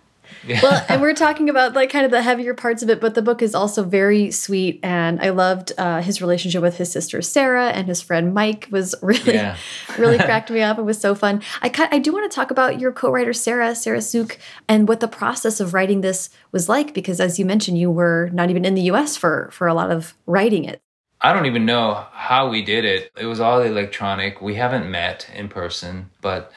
Yeah. 0.46 0.60
well, 0.62 0.84
and 0.88 1.00
we're 1.02 1.14
talking 1.14 1.48
about 1.48 1.74
like 1.74 1.90
kind 1.90 2.04
of 2.04 2.10
the 2.10 2.22
heavier 2.22 2.54
parts 2.54 2.82
of 2.82 2.90
it, 2.90 3.00
but 3.00 3.14
the 3.14 3.22
book 3.22 3.42
is 3.42 3.54
also 3.54 3.82
very 3.82 4.30
sweet, 4.30 4.80
and 4.82 5.20
I 5.20 5.30
loved 5.30 5.72
uh, 5.78 6.00
his 6.00 6.20
relationship 6.20 6.62
with 6.62 6.76
his 6.76 6.90
sister 6.90 7.22
Sarah 7.22 7.70
and 7.70 7.86
his 7.86 8.00
friend 8.00 8.34
Mike 8.34 8.68
was 8.70 8.94
really, 9.02 9.34
yeah. 9.34 9.56
really 9.98 10.18
cracked 10.28 10.50
me 10.50 10.60
up. 10.60 10.78
It 10.78 10.82
was 10.82 11.00
so 11.00 11.14
fun. 11.14 11.42
I 11.62 11.70
I 11.92 11.98
do 11.98 12.12
want 12.12 12.30
to 12.30 12.34
talk 12.34 12.50
about 12.50 12.80
your 12.80 12.92
co-writer 12.92 13.32
Sarah 13.32 13.74
Sarah 13.74 14.02
Suk 14.02 14.38
and 14.68 14.88
what 14.88 15.00
the 15.00 15.08
process 15.08 15.60
of 15.60 15.74
writing 15.74 16.00
this 16.00 16.30
was 16.52 16.68
like, 16.68 16.94
because 16.94 17.20
as 17.20 17.38
you 17.38 17.44
mentioned, 17.44 17.78
you 17.78 17.90
were 17.90 18.30
not 18.32 18.50
even 18.50 18.64
in 18.64 18.74
the 18.74 18.82
U.S. 18.82 19.16
for 19.16 19.48
for 19.52 19.66
a 19.66 19.74
lot 19.74 19.90
of 19.90 20.14
writing 20.26 20.64
it. 20.64 20.80
I 21.22 21.34
don't 21.34 21.46
even 21.46 21.66
know 21.66 22.06
how 22.12 22.48
we 22.48 22.62
did 22.62 22.84
it. 22.84 23.12
It 23.18 23.26
was 23.26 23.40
all 23.40 23.60
electronic. 23.60 24.40
We 24.40 24.54
haven't 24.54 24.90
met 24.90 25.28
in 25.34 25.48
person, 25.48 26.10
but 26.22 26.50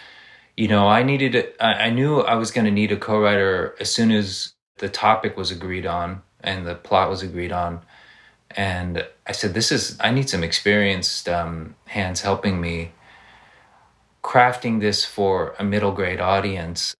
you 0.55 0.67
know, 0.67 0.87
I 0.87 1.03
needed, 1.03 1.53
I 1.59 1.89
knew 1.89 2.19
I 2.19 2.35
was 2.35 2.51
going 2.51 2.65
to 2.65 2.71
need 2.71 2.91
a 2.91 2.97
co 2.97 3.19
writer 3.19 3.75
as 3.79 3.91
soon 3.91 4.11
as 4.11 4.53
the 4.77 4.89
topic 4.89 5.35
was 5.35 5.51
agreed 5.51 5.85
on 5.85 6.21
and 6.41 6.67
the 6.67 6.75
plot 6.75 7.09
was 7.09 7.23
agreed 7.23 7.51
on. 7.51 7.81
And 8.51 9.05
I 9.25 9.31
said, 9.31 9.53
This 9.53 9.71
is, 9.71 9.97
I 9.99 10.11
need 10.11 10.29
some 10.29 10.43
experienced 10.43 11.27
um, 11.27 11.75
hands 11.85 12.21
helping 12.21 12.61
me 12.61 12.91
crafting 14.23 14.79
this 14.79 15.03
for 15.05 15.55
a 15.57 15.63
middle 15.63 15.91
grade 15.91 16.19
audience. 16.19 16.95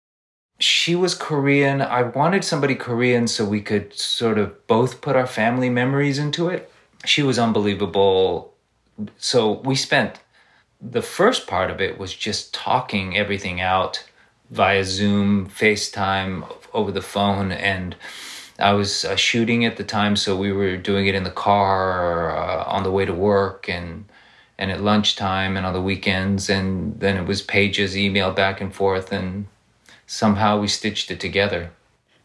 She 0.60 0.96
was 0.96 1.16
Korean. 1.16 1.82
I 1.82 2.04
wanted 2.04 2.44
somebody 2.44 2.76
Korean 2.76 3.28
so 3.28 3.46
we 3.46 3.62
could 3.62 3.94
sort 3.94 4.38
of 4.38 4.66
both 4.68 5.02
put 5.02 5.16
our 5.16 5.28
family 5.28 5.70
memories 5.70 6.20
into 6.20 6.50
it. 6.50 6.72
She 7.06 7.22
was 7.22 7.38
unbelievable. 7.38 8.54
So 9.18 9.60
we 9.62 9.76
spent 9.76 10.20
the 10.92 11.02
first 11.02 11.48
part 11.48 11.72
of 11.72 11.80
it 11.80 11.98
was 11.98 12.14
just 12.14 12.54
talking 12.54 13.18
everything 13.18 13.62
out 13.62 14.04
via 14.52 14.84
Zoom, 14.84 15.50
FaceTime, 15.50 16.46
over 16.74 16.92
the 16.92 17.02
phone. 17.02 17.52
And 17.52 17.96
I 18.60 18.74
was 18.74 19.06
uh, 19.06 19.16
shooting 19.16 19.66
at 19.66 19.78
the 19.78 19.84
time, 19.84 20.16
so 20.16 20.36
we 20.36 20.52
were 20.52 20.78
doing 20.78 21.08
it 21.08 21.16
in 21.16 21.24
the 21.24 21.32
car 21.32 22.38
uh, 22.38 22.64
on 22.66 22.84
the 22.84 22.92
way 22.92 23.06
to 23.06 23.14
work 23.14 23.70
and 23.70 24.06
and 24.60 24.70
at 24.70 24.82
lunchtime 24.82 25.58
and 25.58 25.66
on 25.66 25.74
the 25.74 25.82
weekends. 25.82 26.50
And 26.50 27.00
then 27.00 27.18
it 27.18 27.26
was 27.26 27.42
pages, 27.42 27.98
email 27.98 28.32
back 28.32 28.62
and 28.62 28.74
forth, 28.74 29.12
and 29.12 29.48
somehow 30.06 30.60
we 30.60 30.68
stitched 30.68 31.10
it 31.10 31.20
together. 31.20 31.72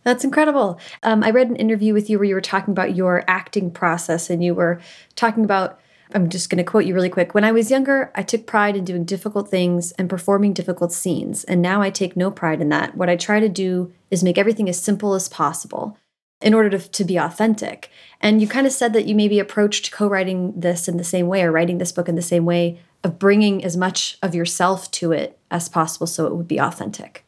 That's 0.05 0.25
incredible. 0.25 0.79
Um, 1.03 1.23
I 1.25 1.31
read 1.31 1.49
an 1.49 1.57
interview 1.57 1.95
with 1.95 2.11
you 2.11 2.19
where 2.19 2.29
you 2.29 2.35
were 2.35 2.41
talking 2.41 2.73
about 2.73 2.95
your 2.95 3.25
acting 3.27 3.71
process, 3.71 4.29
and 4.29 4.45
you 4.45 4.55
were 4.55 4.81
talking 5.17 5.45
about 5.45 5.81
I'm 6.15 6.29
just 6.29 6.51
going 6.51 6.59
to 6.59 6.71
quote 6.71 6.85
you 6.85 6.95
really 6.95 7.09
quick. 7.09 7.35
When 7.35 7.45
I 7.45 7.53
was 7.53 7.71
younger, 7.71 8.11
I 8.15 8.23
took 8.23 8.47
pride 8.47 8.77
in 8.77 8.85
doing 8.85 9.05
difficult 9.05 9.49
things 9.49 9.93
and 9.93 10.09
performing 10.09 10.53
difficult 10.53 10.93
scenes, 10.93 11.45
and 11.45 11.61
now 11.61 11.83
I 11.83 11.91
take 11.91 12.17
no 12.17 12.31
pride 12.31 12.61
in 12.61 12.69
that. 12.71 12.97
What 12.97 13.11
I 13.11 13.17
try 13.17 13.41
to 13.41 13.49
do 13.49 13.93
is 14.11 14.25
make 14.25 14.39
everything 14.39 14.69
as 14.69 14.81
simple 14.81 15.15
as 15.15 15.29
possible 15.29 15.99
in 16.41 16.55
order 16.55 16.71
to, 16.71 16.79
to 16.79 17.05
be 17.05 17.17
authentic. 17.17 17.91
And 18.21 18.41
you 18.41 18.49
kind 18.49 18.67
of 18.67 18.73
said 18.73 18.93
that 18.93 19.07
you 19.07 19.15
maybe 19.15 19.39
approached 19.39 19.91
co 19.91 20.07
writing 20.09 20.59
this 20.59 20.89
in 20.89 20.97
the 20.97 21.05
same 21.05 21.27
way 21.27 21.43
or 21.43 21.53
writing 21.53 21.79
this 21.79 21.93
book 21.93 22.09
in 22.09 22.15
the 22.15 22.23
same 22.23 22.45
way 22.45 22.81
of 23.05 23.19
bringing 23.19 23.65
as 23.65 23.77
much 23.77 24.19
of 24.23 24.35
yourself 24.35 24.91
to 24.93 25.13
it 25.13 25.39
as 25.51 25.69
possible 25.69 26.07
so 26.07 26.27
it 26.27 26.35
would 26.35 26.49
be 26.49 26.59
authentic. 26.59 27.25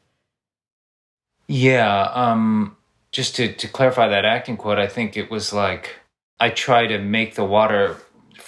Yeah. 1.46 2.10
Um, 2.14 2.76
just 3.12 3.34
to, 3.36 3.52
to 3.52 3.68
clarify 3.68 4.08
that 4.08 4.24
acting 4.24 4.56
quote, 4.56 4.78
I 4.78 4.86
think 4.86 5.16
it 5.16 5.30
was 5.30 5.52
like 5.52 5.96
I 6.38 6.50
try 6.50 6.86
to 6.86 6.98
make 6.98 7.34
the 7.34 7.44
water 7.44 7.96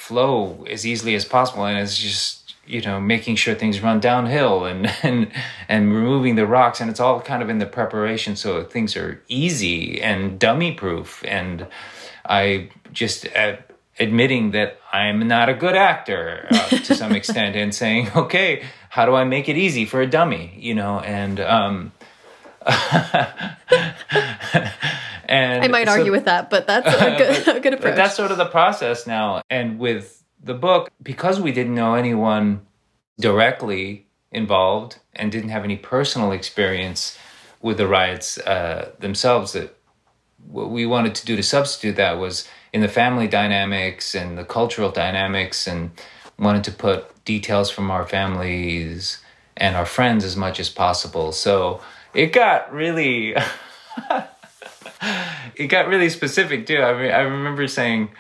flow 0.03 0.65
as 0.69 0.85
easily 0.85 1.15
as 1.15 1.25
possible 1.25 1.65
and 1.65 1.79
it's 1.79 1.97
just 1.97 2.57
you 2.67 2.81
know 2.81 3.01
making 3.01 3.37
sure 3.37 3.55
things 3.55 3.81
run 3.81 4.01
downhill 4.01 4.65
and 4.65 4.93
and 5.05 5.31
and 5.69 5.95
removing 5.95 6.35
the 6.35 6.45
rocks 6.45 6.81
and 6.81 6.91
it's 6.91 6.99
all 6.99 7.21
kind 7.21 7.41
of 7.41 7.49
in 7.49 7.59
the 7.59 7.67
preparation 7.67 8.35
so 8.35 8.65
things 8.65 8.97
are 8.97 9.23
easy 9.29 10.03
and 10.03 10.41
dummy 10.41 10.73
proof 10.73 11.23
and 11.25 11.69
i 12.27 12.69
just 12.93 13.29
uh, 13.37 13.55
admitting 14.01 14.51
that 14.51 14.77
i'm 14.93 15.29
not 15.29 15.49
a 15.49 15.55
good 15.55 15.77
actor 15.77 16.49
uh, 16.51 16.69
to 16.69 16.97
some 16.97 17.13
extent 17.13 17.55
and 17.55 17.73
saying 17.73 18.11
okay 18.17 18.65
how 18.89 19.07
do 19.07 19.15
i 19.15 19.23
make 19.23 19.49
it 19.49 19.57
easy 19.57 19.85
for 19.85 20.01
a 20.01 20.07
dummy? 20.07 20.53
You 20.59 20.75
know 20.75 20.99
and 20.99 21.39
um 21.39 21.93
and 25.33 25.65
I 25.65 25.69
might 25.69 25.87
so, 25.87 25.93
argue 25.93 26.13
with 26.13 26.27
that, 26.27 26.51
but 26.51 26.67
that's 26.67 26.87
a 26.87 27.17
good, 27.19 27.45
but, 27.47 27.57
a 27.57 27.61
good 27.61 27.75
approach. 27.75 27.97
that's 27.97 28.17
sort 28.17 28.31
of 28.31 28.37
the 28.37 28.45
process 28.45 29.07
now. 29.07 29.43
And 29.49 29.79
with 29.79 30.23
the 30.43 30.53
book, 30.53 30.91
because 31.03 31.41
we 31.41 31.53
didn't 31.53 31.75
know 31.75 31.95
anyone 31.95 32.67
directly 33.19 34.07
involved 34.31 34.99
and 35.15 35.33
didn't 35.33 35.49
have 35.49 35.65
any 35.65 35.77
personal 35.77 36.33
experience 36.33 37.19
with 37.63 37.79
the 37.79 37.87
riots 37.87 38.37
uh, 38.39 38.91
themselves, 38.99 39.53
that 39.53 39.75
what 40.49 40.71
we 40.71 40.85
wanted 40.85 41.15
to 41.15 41.25
do 41.25 41.35
to 41.37 41.43
substitute 41.43 41.97
that 41.97 42.19
was 42.19 42.47
in 42.75 42.83
the 42.83 42.89
family 42.89 43.27
dynamics 43.27 44.15
and 44.15 44.37
the 44.37 44.45
cultural 44.45 44.91
dynamics, 44.91 45.67
and 45.67 45.93
wanted 46.39 46.65
to 46.65 46.73
put 46.73 47.25
details 47.25 47.71
from 47.71 47.91
our 47.91 48.07
families 48.07 49.19
and 49.57 49.77
our 49.77 49.87
friends 49.87 50.25
as 50.25 50.37
much 50.37 50.61
as 50.61 50.69
possible. 50.69 51.33
So 51.33 51.81
it 52.13 52.35
got 52.35 52.71
really. 52.71 53.35
it 55.57 55.69
got 55.69 55.89
really 55.89 56.09
specific 56.09 56.67
too. 56.67 56.79
I 56.79 57.01
mean, 57.01 57.11
I 57.11 57.21
remember 57.21 57.67
saying 57.67 58.11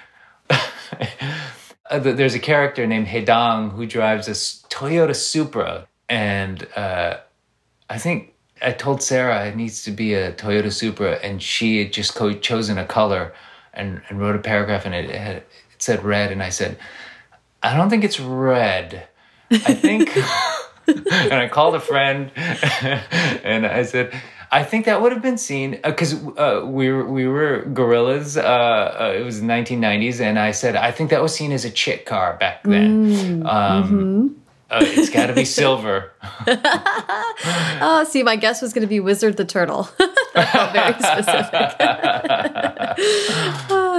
there's 1.90 2.35
a 2.35 2.38
character 2.38 2.87
named 2.87 3.07
Hedang 3.07 3.73
who 3.73 3.87
drives 3.87 4.29
a 4.29 4.33
Toyota 4.33 5.14
Supra, 5.14 5.87
and 6.09 6.66
uh, 6.77 7.18
I 7.88 7.99
think 7.99 8.35
I 8.61 8.73
told 8.73 9.03
Sarah 9.03 9.47
it 9.47 9.57
needs 9.57 9.85
to 9.85 9.90
be 9.90 10.14
a 10.14 10.33
Toyota 10.33 10.73
Supra, 10.73 11.12
and 11.16 11.42
she 11.42 11.79
had 11.79 11.92
just 11.92 12.14
co- 12.14 12.33
chosen 12.33 12.79
a 12.79 12.87
color 12.87 13.33
and, 13.75 14.03
and 14.09 14.21
wrote 14.21 14.37
a 14.37 14.40
paragraph, 14.40 14.85
and 14.85 14.95
it, 14.95 15.11
it, 15.11 15.21
had, 15.21 15.37
it 15.37 15.47
said 15.79 16.05
red, 16.05 16.33
and 16.33 16.42
I 16.42 16.51
said, 16.51 16.79
I 17.62 17.77
don't 17.77 17.90
think 17.90 18.05
it's 18.05 18.21
red. 18.21 19.07
I 19.51 19.75
think. 19.75 20.16
and 20.87 21.35
I 21.35 21.49
called 21.49 21.75
a 21.75 21.81
friend 21.81 22.31
and 22.37 23.66
I 23.66 23.83
said, 23.85 24.12
I 24.52 24.64
think 24.64 24.84
that 24.84 25.00
would 25.00 25.12
have 25.12 25.22
been 25.22 25.38
seen 25.38 25.80
because 25.82 26.12
uh, 26.12 26.60
uh, 26.60 26.64
we 26.66 26.92
were, 26.92 27.06
we 27.06 27.26
were 27.26 27.62
gorillas. 27.72 28.36
Uh, 28.36 28.42
uh, 28.42 29.14
it 29.16 29.24
was 29.24 29.40
the 29.40 29.46
1990s, 29.46 30.20
and 30.20 30.38
I 30.38 30.50
said 30.50 30.76
I 30.76 30.90
think 30.92 31.08
that 31.08 31.22
was 31.22 31.34
seen 31.34 31.52
as 31.52 31.64
a 31.64 31.70
chick 31.70 32.04
car 32.04 32.36
back 32.36 32.62
then. 32.62 33.06
Mm, 33.06 33.46
um, 33.46 33.84
mm-hmm. 33.84 34.28
Uh, 34.70 34.80
it's 34.82 35.08
got 35.08 35.26
to 35.26 35.34
be 35.34 35.46
silver. 35.46 36.12
oh, 36.46 38.06
see, 38.08 38.22
my 38.22 38.36
guess 38.36 38.60
was 38.60 38.74
going 38.74 38.82
to 38.82 38.88
be 38.88 39.00
Wizard 39.00 39.38
the 39.38 39.44
Turtle. 39.46 39.84
Very 40.34 40.94
specific. 40.94 41.78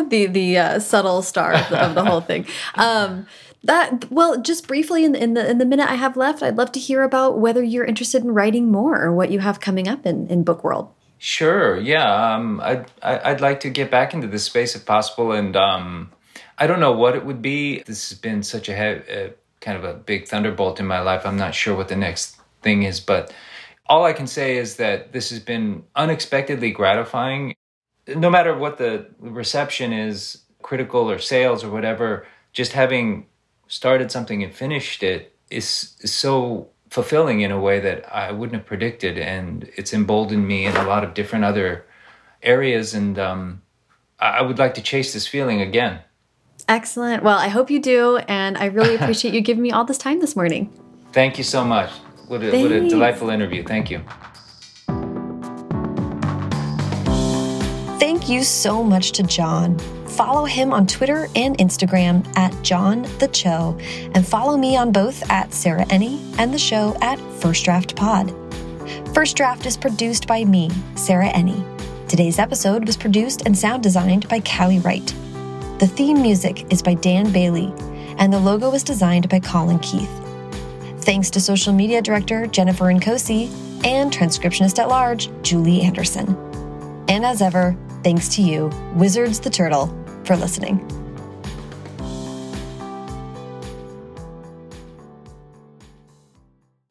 the 0.09 0.27
the 0.31 0.57
uh, 0.57 0.79
subtle 0.79 1.23
star 1.23 1.53
of 1.53 1.69
the, 1.69 1.83
of 1.83 1.95
the 1.95 2.05
whole 2.05 2.21
thing. 2.21 2.45
Um, 2.75 3.25
that 3.63 4.11
well 4.11 4.41
just 4.41 4.67
briefly 4.67 5.05
in, 5.05 5.15
in 5.15 5.33
the 5.33 5.49
in 5.49 5.57
the 5.57 5.65
minute 5.65 5.89
i 5.89 5.95
have 5.95 6.17
left 6.17 6.43
i'd 6.43 6.57
love 6.57 6.71
to 6.71 6.79
hear 6.79 7.03
about 7.03 7.39
whether 7.39 7.63
you're 7.63 7.85
interested 7.85 8.23
in 8.23 8.31
writing 8.31 8.71
more 8.71 9.01
or 9.01 9.13
what 9.13 9.31
you 9.31 9.39
have 9.39 9.59
coming 9.59 9.87
up 9.87 10.05
in 10.05 10.27
in 10.27 10.43
book 10.43 10.63
world. 10.63 10.91
Sure 11.17 11.77
yeah 11.77 12.33
um 12.33 12.59
i'd 12.61 12.91
i'd 13.01 13.41
like 13.41 13.61
to 13.61 13.69
get 13.69 13.89
back 13.89 14.13
into 14.13 14.27
this 14.27 14.43
space 14.43 14.75
if 14.75 14.85
possible 14.85 15.31
and 15.31 15.55
um 15.55 16.11
i 16.57 16.67
don't 16.67 16.81
know 16.81 16.91
what 16.91 17.15
it 17.15 17.25
would 17.25 17.41
be. 17.41 17.81
This 17.83 18.09
has 18.09 18.19
been 18.19 18.43
such 18.43 18.67
a, 18.67 18.73
a 18.73 19.33
kind 19.61 19.77
of 19.77 19.85
a 19.85 19.93
big 19.93 20.27
thunderbolt 20.27 20.81
in 20.81 20.85
my 20.85 20.99
life. 20.99 21.25
I'm 21.25 21.37
not 21.37 21.55
sure 21.55 21.75
what 21.75 21.87
the 21.87 21.95
next 21.95 22.37
thing 22.61 22.83
is 22.83 22.99
but 22.99 23.33
all 23.85 24.03
i 24.03 24.13
can 24.13 24.27
say 24.27 24.57
is 24.57 24.75
that 24.75 25.13
this 25.13 25.29
has 25.29 25.39
been 25.39 25.83
unexpectedly 25.95 26.71
gratifying. 26.71 27.55
No 28.07 28.29
matter 28.29 28.57
what 28.57 28.77
the 28.77 29.07
reception 29.19 29.93
is 29.93 30.43
critical 30.61 31.09
or 31.09 31.19
sales 31.19 31.63
or 31.63 31.69
whatever 31.69 32.25
just 32.51 32.73
having 32.73 33.25
started 33.67 34.11
something 34.11 34.43
and 34.43 34.53
finished 34.53 35.03
it 35.03 35.35
is, 35.49 35.95
is 36.01 36.13
so 36.13 36.69
fulfilling 36.89 37.41
in 37.41 37.51
a 37.51 37.59
way 37.59 37.79
that 37.79 38.05
I 38.13 38.31
wouldn't 38.31 38.55
have 38.55 38.67
predicted, 38.67 39.17
and 39.17 39.69
it's 39.75 39.93
emboldened 39.93 40.47
me 40.47 40.65
in 40.65 40.75
a 40.75 40.83
lot 40.83 41.03
of 41.03 41.13
different 41.13 41.43
other 41.45 41.85
areas. 42.41 42.93
And 42.93 43.17
um, 43.17 43.61
I 44.19 44.41
would 44.41 44.59
like 44.59 44.75
to 44.75 44.81
chase 44.81 45.13
this 45.13 45.27
feeling 45.27 45.61
again. 45.61 46.01
Excellent. 46.67 47.23
Well, 47.23 47.37
I 47.37 47.47
hope 47.47 47.71
you 47.71 47.79
do, 47.79 48.17
and 48.27 48.57
I 48.57 48.65
really 48.65 48.95
appreciate 48.99 49.33
you 49.33 49.41
giving 49.41 49.63
me 49.63 49.71
all 49.71 49.85
this 49.85 49.97
time 49.97 50.19
this 50.19 50.35
morning. 50.35 50.71
Thank 51.11 51.37
you 51.37 51.43
so 51.43 51.63
much. 51.63 51.89
What 52.27 52.43
a, 52.43 52.61
what 52.61 52.71
a 52.71 52.87
delightful 52.87 53.29
interview. 53.29 53.63
Thank 53.63 53.89
you. 53.89 54.03
Thank 57.99 58.29
you 58.29 58.43
so 58.43 58.83
much 58.83 59.11
to 59.13 59.23
John 59.23 59.77
follow 60.13 60.45
him 60.45 60.71
on 60.71 60.85
Twitter 60.85 61.27
and 61.35 61.57
Instagram 61.57 62.25
at 62.37 62.53
John 62.61 63.01
the 63.17 63.27
Cho, 63.29 63.77
and 64.13 64.25
follow 64.25 64.55
me 64.57 64.77
on 64.77 64.91
both 64.91 65.29
at 65.31 65.53
Sarah 65.53 65.85
Enni 65.85 66.19
and 66.37 66.53
the 66.53 66.59
show 66.59 66.95
at 67.01 67.19
First 67.41 67.65
Draft 67.65 67.95
Pod. 67.95 68.31
First 69.13 69.35
Draft 69.35 69.65
is 69.65 69.75
produced 69.75 70.27
by 70.27 70.45
me, 70.45 70.69
Sarah 70.95 71.29
Enni. 71.29 71.63
Today's 72.07 72.37
episode 72.37 72.85
was 72.85 72.95
produced 72.95 73.43
and 73.45 73.57
sound 73.57 73.81
designed 73.81 74.29
by 74.29 74.39
Callie 74.39 74.79
Wright. 74.79 75.05
The 75.79 75.87
theme 75.87 76.21
music 76.21 76.71
is 76.71 76.83
by 76.83 76.93
Dan 76.93 77.31
Bailey, 77.31 77.73
and 78.17 78.31
the 78.31 78.39
logo 78.39 78.69
was 78.69 78.83
designed 78.83 79.29
by 79.29 79.39
Colin 79.39 79.79
Keith. 79.79 80.11
Thanks 81.01 81.29
to 81.31 81.41
social 81.41 81.73
media 81.73 82.01
director 82.01 82.45
Jennifer 82.47 82.85
Nkosi 82.85 83.51
and 83.83 84.11
transcriptionist 84.11 84.79
at 84.79 84.89
large 84.89 85.29
Julie 85.41 85.81
Anderson. 85.81 86.37
And 87.09 87.25
as 87.25 87.41
ever, 87.41 87.75
thanks 88.03 88.29
to 88.35 88.41
you, 88.41 88.69
Wizards 88.95 89.39
the 89.39 89.49
Turtle, 89.49 89.87
for 90.25 90.35
listening. 90.35 91.02